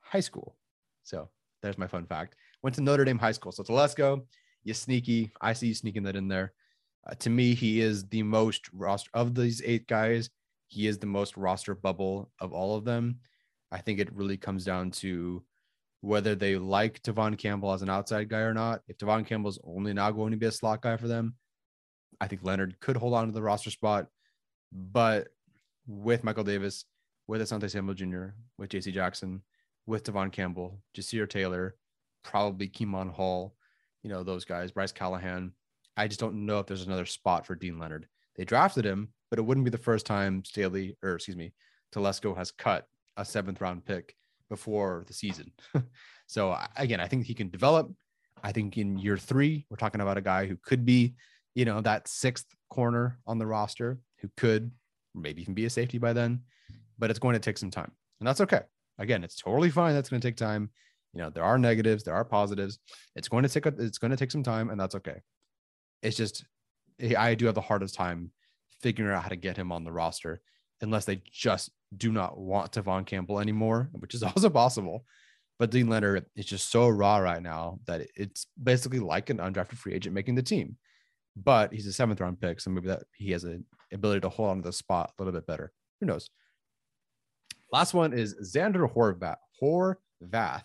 [0.00, 0.56] High School,
[1.02, 1.28] so
[1.62, 2.36] there's my fun fact.
[2.62, 3.52] Went to Notre Dame High School.
[3.52, 4.22] So Telesco,
[4.66, 5.30] you sneaky.
[5.40, 6.52] I see you sneaking that in there.
[7.06, 10.28] Uh, to me, he is the most roster of these eight guys.
[10.66, 13.20] He is the most roster bubble of all of them.
[13.70, 15.44] I think it really comes down to
[16.00, 18.82] whether they like Tevaughn Campbell as an outside guy or not.
[18.88, 21.34] If Tevaughn Campbell's only now going to be a slot guy for them,
[22.20, 24.08] I think Leonard could hold on to the roster spot.
[24.72, 25.28] But
[25.86, 26.84] with Michael Davis,
[27.28, 28.26] with Asante Samuel Jr.,
[28.58, 29.42] with JC Jackson,
[29.86, 31.76] with Tevaughn Campbell, Ja'Sir Taylor,
[32.24, 33.54] probably Kemon Hall,
[34.06, 35.50] you know, those guys, Bryce Callahan.
[35.96, 38.06] I just don't know if there's another spot for Deane Leonard.
[38.36, 41.52] They drafted him, but it wouldn't be the first time Staley, or excuse me,
[41.92, 42.86] Telesco has cut
[43.16, 44.14] a seventh round pick
[44.48, 45.50] before the season.
[46.28, 47.92] so again, I think he can develop.
[48.44, 51.16] I think in year three, we're talking about a guy who could be,
[51.56, 54.70] you know, that sixth corner on the roster who could
[55.16, 56.42] maybe even be a safety by then,
[56.96, 57.90] but it's going to take some time.
[58.20, 58.60] And that's okay.
[59.00, 59.94] Again, it's totally fine.
[59.94, 60.70] That's going to take time.
[61.16, 62.78] You know, there are negatives, there are positives.
[63.14, 65.22] It's going to take a, it's going to take some time, and that's okay.
[66.02, 66.44] It's just
[67.00, 68.32] eh, I do have the hardest time
[68.82, 70.42] figuring out how to get him on the roster
[70.82, 75.06] unless they just do not want Tevaughn Campbell anymore, which is also possible.
[75.58, 79.78] But Deane Leonard is just so raw right now that it's basically like an undrafted
[79.78, 80.76] free agent making the team.
[81.34, 84.50] But he's a seventh round pick, so maybe that he has an ability to hold
[84.50, 85.72] on to the spot a little bit better.
[86.00, 86.28] Who knows?
[87.72, 89.36] Last one is Zander Horvath.
[89.62, 90.64] Horvath.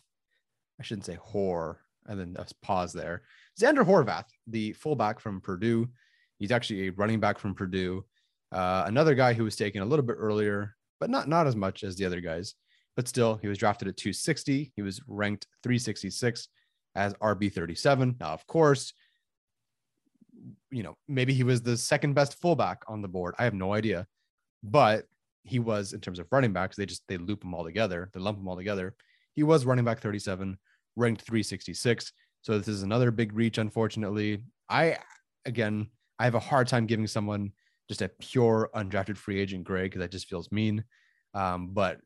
[0.81, 1.75] I shouldn't say whore,
[2.07, 3.21] and then just pause there.
[3.59, 5.87] Zander Horvath, the fullback from Purdue.
[6.39, 8.03] He's actually a running back from Purdue.
[8.51, 11.83] Uh, another guy who was taken a little bit earlier, but not not as much
[11.83, 12.55] as the other guys.
[12.95, 14.73] But still, he was drafted at 260.
[14.75, 16.47] He was ranked 366
[16.95, 18.15] as RB 37.
[18.19, 18.91] Now, of course,
[20.71, 23.35] you know maybe he was the second best fullback on the board.
[23.37, 24.07] I have no idea,
[24.63, 25.05] but
[25.43, 26.75] he was in terms of running backs.
[26.75, 28.09] They just they loop them all together.
[28.13, 28.95] They lump them all together.
[29.33, 30.57] He was running back 37,
[30.95, 32.11] ranked 366.
[32.41, 34.43] So this is another big reach, unfortunately.
[34.69, 34.97] I
[35.45, 35.87] again,
[36.19, 37.51] I have a hard time giving someone
[37.87, 40.83] just a pure undrafted free agent grade because that just feels mean.
[41.33, 41.99] Um, but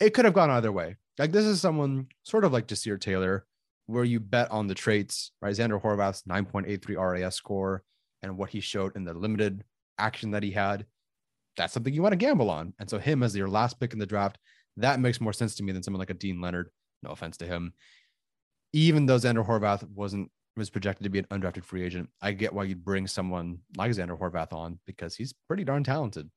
[0.00, 0.96] it could have gone either way.
[1.18, 3.46] Like this is someone sort of like Ja'Sir Taylor,
[3.86, 5.54] where you bet on the traits, right?
[5.54, 7.82] Zander Horvath's 9.83 RAS score
[8.22, 9.64] and what he showed in the limited
[9.98, 10.84] action that he had.
[11.56, 12.74] That's something you want to gamble on.
[12.78, 14.36] And so him as your last pick in the draft,
[14.76, 16.70] that makes more sense to me than someone like a Deane Leonard.
[17.02, 17.72] No offense to him.
[18.72, 22.08] Even though Zander Horvath wasn't was projected to be an undrafted free agent.
[22.22, 26.30] I get why you'd bring someone like Zander Horvath on because he's pretty darn talented.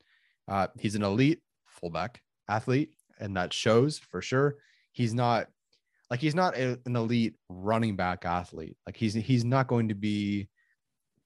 [0.47, 4.57] Uh, he's an elite fullback athlete, and that shows for sure.
[4.91, 5.47] He's not
[6.09, 8.75] like he's not a, an elite running back athlete.
[8.85, 10.49] Like he's he's not going to be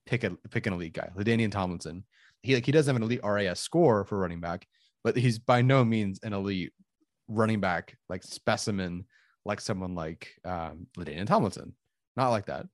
[0.05, 1.09] pick a pick an elite guy.
[1.17, 2.03] LaDainian Tomlinson.
[2.41, 4.67] He like he doesn't have an elite RAS score for running back,
[5.03, 6.73] but he's by no means an elite
[7.29, 9.05] running back like specimen
[9.45, 11.73] like someone like um, LaDainian Tomlinson.
[12.15, 12.65] Not like that.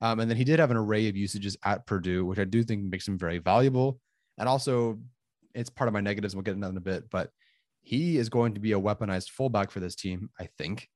[0.00, 2.62] Um, and then he did have an array of usages at Purdue, which I do
[2.62, 4.00] think makes him very valuable.
[4.38, 4.98] And also,
[5.54, 6.34] it's part of my negatives.
[6.34, 7.30] We'll get into that in a bit, but
[7.82, 10.88] he is going to be a weaponized fullback for this team, I think.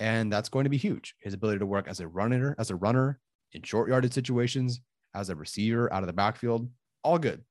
[0.00, 1.14] And that's going to be huge.
[1.20, 3.20] His ability to work as a runner, as a runner
[3.52, 4.80] in short yarded situations,
[5.14, 6.68] as a receiver out of the backfield,
[7.04, 7.42] all good.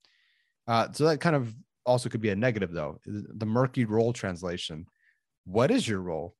[0.67, 1.53] Uh, so that kind of
[1.85, 2.99] also could be a negative, though.
[3.05, 4.85] The murky role translation.
[5.45, 6.35] What is your role?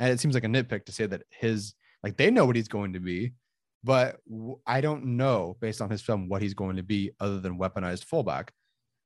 [0.00, 2.68] And it seems like a nitpick to say that his, like, they know what he's
[2.68, 3.34] going to be
[3.82, 4.20] but
[4.66, 8.04] I don't know based on his film what he's going to be other than weaponized
[8.04, 8.52] fullback.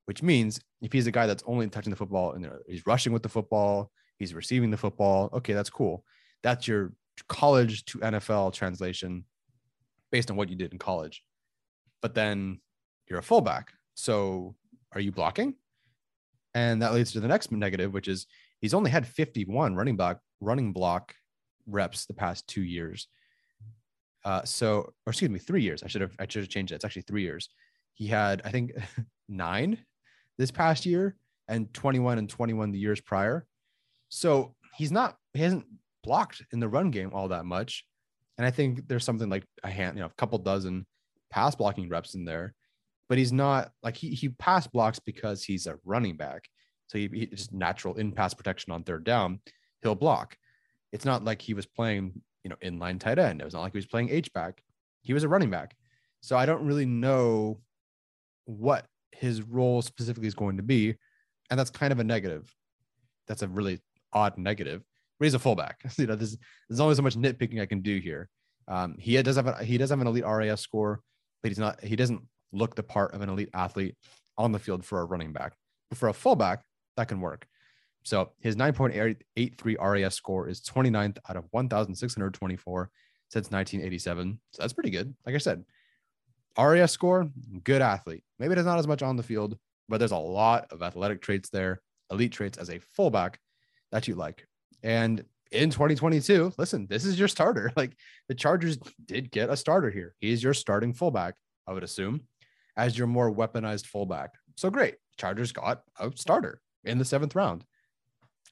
[0.06, 3.12] which means if he's a guy that's only touching the football and uh, he's rushing
[3.12, 5.30] with the football, he's receiving the football.
[5.32, 6.04] Okay, that's cool.
[6.42, 6.92] That's your
[7.28, 9.24] college to NFL translation
[10.12, 11.24] based on what you did in college.
[12.02, 12.60] But then
[13.08, 13.72] you're a fullback.
[13.94, 14.56] So
[14.92, 15.54] are you blocking?
[16.52, 18.26] And that leads to the next negative, which is
[18.60, 21.14] he's only had 51 running back running block
[21.66, 23.08] reps the past two years.
[24.24, 25.82] Uh, so, or excuse me, three years.
[25.82, 26.76] I should have I should have changed it.
[26.76, 27.48] It's actually three years.
[27.92, 28.72] He had, I think,
[29.28, 29.78] nine
[30.38, 31.16] this past year
[31.48, 33.46] and 21 and 21 the years prior.
[34.08, 35.66] So he's not he hasn't
[36.02, 37.84] blocked in the run game all that much.
[38.38, 40.86] And I think there's something like a hand, you know, a couple dozen
[41.30, 42.54] pass blocking reps in there,
[43.08, 46.44] but he's not like he he pass blocks because he's a running back.
[46.86, 49.40] So he, he just natural in pass protection on third down,
[49.82, 50.36] he'll block.
[50.92, 53.40] It's not like he was playing, you know, inline tight end.
[53.40, 54.62] It was not like he was playing H back.
[55.02, 55.74] He was a running back.
[56.20, 57.60] So I don't really know
[58.44, 60.94] what his role specifically is going to be.
[61.50, 62.52] And that's kind of a negative.
[63.26, 63.80] That's a really
[64.12, 64.82] odd negative.
[65.18, 65.80] But he's a fullback.
[65.98, 66.36] you know, there's,
[66.68, 68.28] there's only so much nitpicking I can do here.
[68.68, 71.00] Um, he does have a, he does have an elite RAS score,
[71.42, 72.22] but he's not he doesn't
[72.52, 73.96] look the part of an elite athlete
[74.38, 75.54] on the field for a running back.
[75.90, 76.62] But for a fullback,
[76.96, 77.46] that can work.
[78.04, 82.90] So his 9.83 RAS score is 29th out of 1,624
[83.30, 84.40] since 1987.
[84.52, 85.14] So that's pretty good.
[85.24, 85.64] Like I said,
[86.58, 87.30] RAS score,
[87.64, 88.22] good athlete.
[88.38, 91.48] Maybe there's not as much on the field, but there's a lot of athletic traits
[91.48, 91.80] there,
[92.10, 93.40] elite traits as a fullback
[93.90, 94.46] that you like.
[94.82, 97.72] And in 2022, listen, this is your starter.
[97.76, 97.96] Like
[98.28, 100.14] the Chargers did get a starter here.
[100.20, 101.34] He's your starting fullback,
[101.66, 102.20] I would assume,
[102.76, 104.34] as your more weaponized fullback.
[104.56, 104.96] So great.
[105.16, 107.64] Chargers got a starter in the seventh round.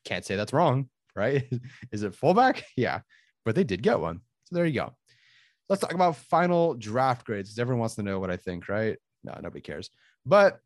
[0.05, 1.45] Can't say that's wrong, right?
[1.91, 2.64] is it fullback?
[2.76, 3.01] Yeah,
[3.45, 4.20] but they did get one.
[4.45, 4.93] So there you go
[5.72, 8.99] let's talk about final draft grades because everyone wants to know what I think, right?
[9.24, 9.89] No, nobody cares.
[10.26, 10.61] But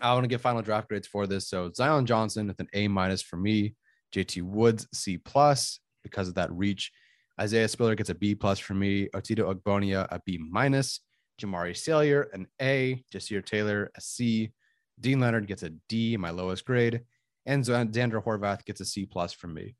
[0.00, 1.46] I want to get final draft grades for this.
[1.46, 3.74] So Zion Johnson with an A minus for me,
[4.14, 6.90] JT Woods C plus because of that reach.
[7.38, 9.08] Isaiah Spiller gets a B plus for me.
[9.14, 11.00] Otito Ogbonnia a B minus.
[11.38, 13.04] Jamaree Salyer an A.
[13.12, 14.52] Ja'Sir Taylor a C.
[15.00, 17.02] Deane Leonard gets a D, my lowest grade,
[17.46, 19.74] and Zander Horvath gets a C plus from me.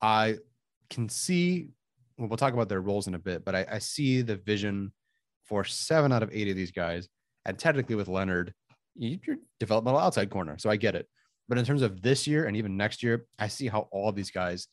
[0.00, 0.36] I
[0.90, 1.68] can see
[2.18, 4.92] well, we'll talk about their roles in a bit, but I, I see the vision
[5.44, 7.08] for seven out of eight of these guys.
[7.44, 8.54] And technically, with Leonard,
[8.94, 10.56] you're developmental outside corner.
[10.58, 11.08] So I get it.
[11.48, 14.30] But in terms of this year and even next year, I see how all these
[14.30, 14.68] guys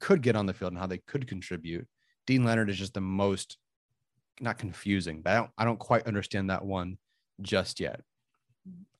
[0.00, 1.86] could get on the field and how they could contribute.
[2.26, 3.58] Deane Leonard is just the most
[4.40, 6.98] not confusing, but I don't, I don't quite understand that one
[7.40, 8.00] just yet.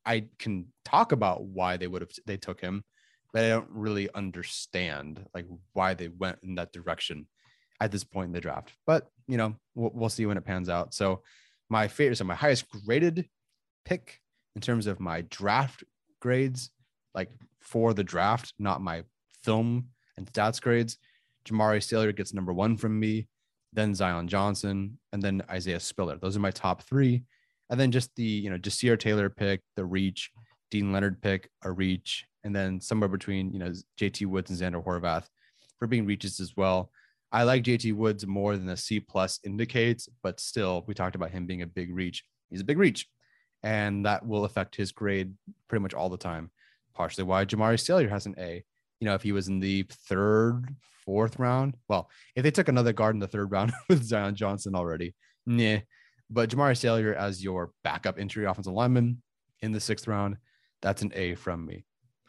[0.05, 2.84] I can talk about why they would have they took him,
[3.32, 7.26] but I don't really understand like why they went in that direction
[7.80, 8.72] at this point in the draft.
[8.86, 10.94] But you know, we'll, we'll see when it pans out.
[10.94, 11.22] So
[11.68, 13.28] my favorite, so my highest graded
[13.84, 14.20] pick
[14.55, 15.84] in terms of my draft
[16.20, 16.70] grades,
[17.14, 17.30] like
[17.61, 19.05] for the draft, not my
[19.42, 19.86] film
[20.16, 20.98] and stats grades.
[21.44, 23.26] Jamaree Salyer gets number one from me,
[23.72, 26.16] then Zion Johnson, and then Isaiah Spiller.
[26.16, 27.24] Those are my top three.
[27.71, 30.31] And then just the, you know, Ja'Sir Taylor pick, the reach,
[30.71, 34.85] Deane Leonard pick, a reach, and then somewhere between, you know, JT Woods and Zander
[34.85, 35.25] Horvath
[35.79, 36.91] for being reaches as well.
[37.31, 41.31] I like JT Woods more than the C plus indicates, but still, we talked about
[41.31, 42.25] him being a big reach.
[42.51, 43.09] He's a big reach,
[43.63, 45.33] and that will affect his grade
[45.69, 46.51] pretty much all the time.
[46.95, 48.63] Partially why Jamaree Salyer has an A.
[49.01, 52.93] You know, if he was in the third, fourth round, well, if they took another
[52.93, 55.15] guard in the third round with Zion Johnson already,
[55.47, 55.79] nah.
[56.33, 59.22] But Jamaree Salyer as your backup interior offensive lineman
[59.61, 60.39] in the sixth round,
[60.80, 61.85] that's an A from me.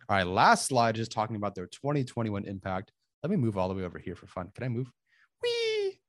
[0.09, 2.91] All right, last slide just talking about their 2021 impact
[3.23, 4.51] let me move all the way over here for fun.
[4.53, 4.91] Can I move?
[5.41, 5.99] Wee,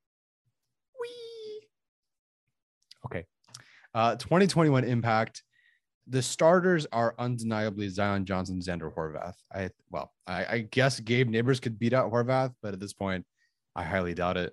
[1.01, 1.63] wee.
[3.07, 3.25] Okay.
[3.95, 5.45] Uh, 2021 impact.
[6.09, 9.37] The starters are undeniably Zion Johnson, Zander Horvath.
[9.55, 13.25] I well, I, I guess Gabe Nabers could beat out Horvath, but at this point,
[13.77, 14.53] I highly doubt it.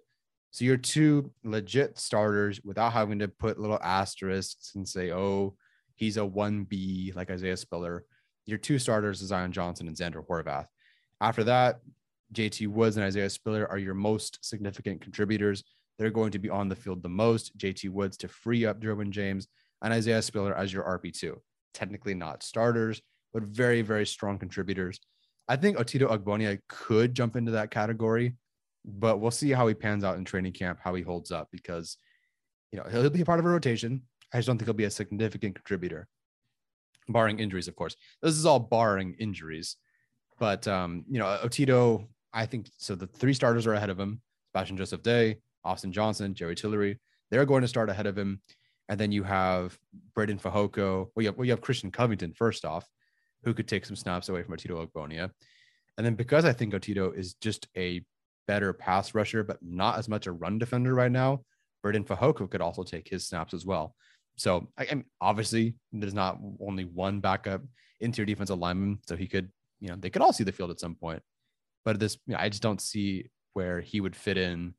[0.51, 5.55] So you're two legit starters without having to put little asterisks and say, oh,
[5.95, 8.05] he's a 1B like Isaiah Spiller.
[8.45, 10.65] Your two starters, is Zion Johnson and Zander Horvath.
[11.21, 11.79] After that,
[12.33, 15.63] JT Woods and Isaiah Spiller are your most significant contributors.
[15.97, 17.57] They're going to be on the field the most.
[17.57, 19.47] JT Woods to free up Derwin James
[19.81, 21.35] and Isaiah Spiller as your RB2.
[21.73, 23.01] Technically not starters,
[23.33, 24.99] but very, very strong contributors.
[25.47, 28.35] I think Otito Ogbonnia could jump into that category,
[28.85, 31.97] but we'll see how he pans out in training camp, how he holds up, because
[32.71, 34.03] you know he'll be a part of a rotation.
[34.33, 36.07] I just don't think he'll be a significant contributor,
[37.09, 37.95] barring injuries, of course.
[38.21, 39.77] This is all barring injuries,
[40.39, 42.95] but um, you know Otito I think so.
[42.95, 44.21] The three starters are ahead of him:
[44.51, 46.99] Sebastian Joseph Day, Austin Johnson, Jerry Tillery.
[47.29, 48.41] They're going to start ahead of him.
[48.89, 49.77] And then you have
[50.17, 51.07] Breiden Fehoko.
[51.15, 52.85] Well, you have, well, you have Christian Covington first off,
[53.43, 55.31] who could take some snaps away from Otito Ogbonnia.
[55.97, 58.03] And then because I think Otito is just a
[58.47, 61.43] better pass rusher, but not as much a run defender right now,
[61.85, 63.95] Breiden Fehoko could also take his snaps as well.
[64.35, 67.61] So I, I mean, obviously there's not only one backup
[67.99, 70.79] interior defensive lineman, so he could, you know, they could all see the field at
[70.79, 71.21] some point.
[71.85, 74.75] But this, you know, I just don't see where he would fit in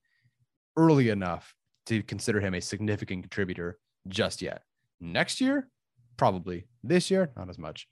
[0.77, 1.55] early enough
[1.87, 4.63] to consider him a significant contributor just yet.
[5.01, 5.69] Next year,
[6.17, 6.67] probably.
[6.83, 7.89] This year, not as much.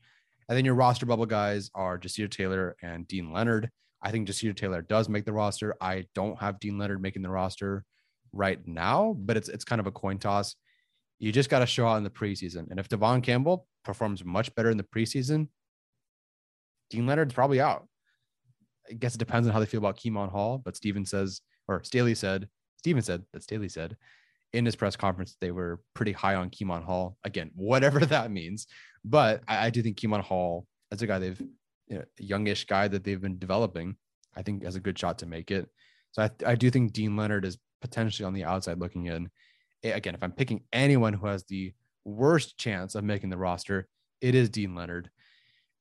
[0.49, 3.71] And then your roster bubble guys are Ja'Sir Taylor and Deane Leonard.
[4.03, 5.75] I think Ja'Sir Taylor does make the roster.
[5.81, 7.85] I don't have Deane Leonard making the roster
[8.33, 10.57] right now, but it's it's kind of a coin toss.
[11.19, 12.71] You just got to show out in the preseason.
[12.71, 15.49] And if Tevaughn Campbell performs much better in the preseason,
[16.89, 17.87] Deane Leonard's probably out.
[18.89, 21.83] I guess it depends on how they feel about Kemon Hall, but Steven says, or
[21.85, 22.49] Staley said,
[22.79, 23.97] Steven said that Staley said
[24.53, 27.17] in his press conference they were pretty high on Kemon Hall.
[27.25, 28.67] Again, whatever that means.
[29.05, 31.43] But I, I do think Kemon Hall, as a guy they've
[31.91, 33.97] you know, youngish guy that they've been developing,
[34.34, 35.68] I think has a good shot to make it.
[36.12, 39.28] So I, I do think Deane Leonard is potentially on the outside looking in.
[39.82, 41.72] Again, if I'm picking anyone who has the
[42.05, 43.88] worst chance of making the roster,
[44.20, 45.11] it is Deane Leonard.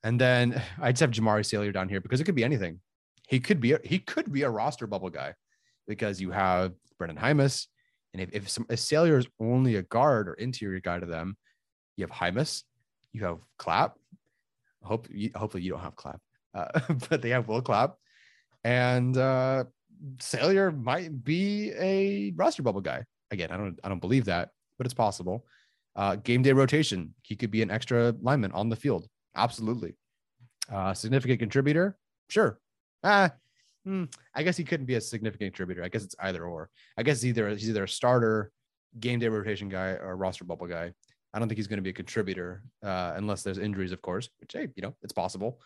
[0.04, 2.80] And then I just have Jamaree Salyer down here because it could be anything.
[3.28, 5.36] He could be a, he could be a roster bubble guy
[5.88, 7.68] because you have Brenden Jaimes,
[8.14, 11.38] and if if, some, if Salyer is only a guard or interior guy to them,
[11.96, 12.64] you have Jaimes,
[13.14, 13.99] you have Clapp.
[14.84, 16.22] Hope you, hopefully you don't have Clapp,
[16.54, 17.96] uh, but they have Will Clapp,
[18.64, 19.66] and uh,
[20.20, 23.04] Salyer might be a roster bubble guy.
[23.32, 25.46] Again, I don't I don't believe that, but it's possible.
[25.96, 29.08] Uh, game day rotation, he could be an extra lineman on the field.
[29.36, 29.96] Absolutely.
[30.72, 31.98] Uh, significant contributor,
[32.30, 32.60] sure.
[33.04, 33.32] Ah,
[33.84, 34.06] hmm,
[34.36, 35.84] I guess he couldn't be a significant contributor.
[35.84, 36.70] I guess it's either or.
[36.98, 38.52] I guess either he's either a starter,
[39.00, 40.94] game day rotation guy, or roster bubble guy.
[41.34, 44.30] I don't think he's going to be a contributor uh, unless there's injuries, of course,
[44.40, 45.60] which hey, you know, it's possible.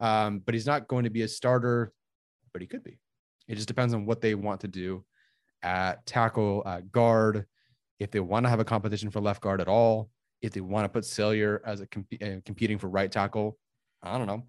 [0.00, 1.92] Um, but he's not going to be a starter,
[2.52, 2.98] but he could be.
[3.48, 5.04] It just depends on what they want to do
[5.62, 7.46] at tackle, at guard,
[7.98, 10.84] if they want to have a competition for left guard at all, if they want
[10.84, 13.58] to put Salyer as a comp- uh, competing for right tackle.
[14.02, 14.44] I don't know.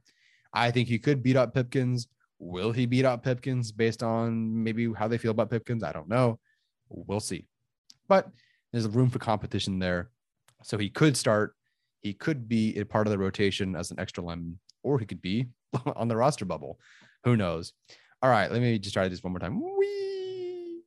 [0.53, 2.07] I think he could beat up Pipkins.
[2.37, 5.83] Will he beat up Pipkins based on maybe how they feel about Pipkins?
[5.83, 6.39] I don't know.
[6.89, 7.47] We'll see.
[8.07, 8.29] But
[8.71, 10.09] there's room for competition there.
[10.63, 11.55] So he could start.
[12.01, 15.21] He could be a part of the rotation as an extra lemon, or he could
[15.21, 15.47] be
[15.95, 16.79] on the roster bubble.
[17.23, 17.73] Who knows?
[18.21, 19.61] All right, let me just try this one more time.
[19.61, 20.83] Wee.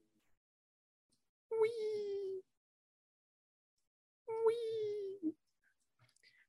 [1.51, 2.43] Wee.
[4.47, 5.33] Wee.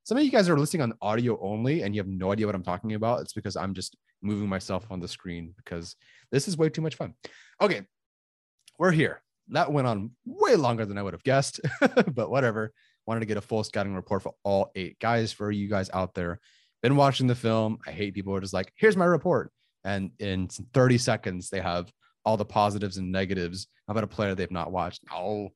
[0.04, 2.56] Some of you guys are listening on audio only and you have no idea what
[2.56, 3.22] I'm talking about.
[3.22, 5.96] It's because I'm just moving myself on the screen because
[6.32, 7.14] this is way too much fun.
[7.62, 7.84] Okay,
[8.78, 9.22] we're here.
[9.50, 11.62] That went on way longer than I would have guessed,
[12.14, 12.74] but whatever.
[13.06, 16.14] Wanted to get a full scouting report for all eight guys for you guys out
[16.14, 16.40] there.
[16.82, 17.80] Been watching the film.
[17.86, 19.52] I hate people who are just like, here's my report
[19.84, 21.92] and in 30 seconds they have
[22.26, 25.02] all the positives and negatives about a player they've not watched.
[25.14, 25.50] Oh,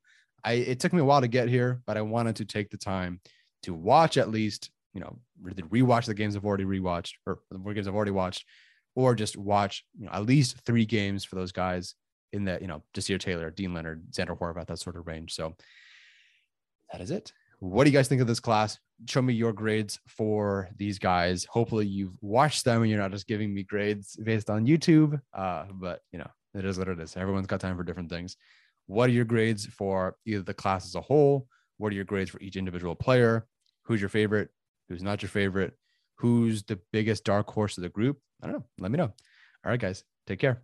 [0.43, 2.77] I it took me a while to get here, but I wanted to take the
[2.77, 3.21] time
[3.63, 7.87] to watch at least, you know, rewatch the games I've already rewatched or the games
[7.87, 8.45] I've already watched,
[8.95, 11.95] or just watch you know, at least three games for those guys
[12.33, 15.33] in that, you know, Ja'Sir Taylor, Deane Leonard, Zander Horvath, that sort of range.
[15.33, 15.55] So
[16.91, 17.31] that is it.
[17.59, 18.77] What do you guys think of this class?
[19.07, 21.45] Show me your grades for these guys.
[21.45, 25.19] Hopefully, you've watched them and you're not just giving me grades based on YouTube.
[25.33, 27.15] Uh, but you know, it is what it is.
[27.15, 28.38] Everyone's got time for different things.
[28.85, 31.47] What are your grades for either the class as a whole?
[31.77, 33.45] What are your grades for each individual player?
[33.83, 34.49] Who's your favorite?
[34.89, 35.73] Who's not your favorite?
[36.15, 38.17] Who's the biggest dark horse of the group?
[38.41, 38.65] I don't know.
[38.79, 39.13] Let me know.
[39.65, 40.03] All right, guys.
[40.25, 40.63] Take care.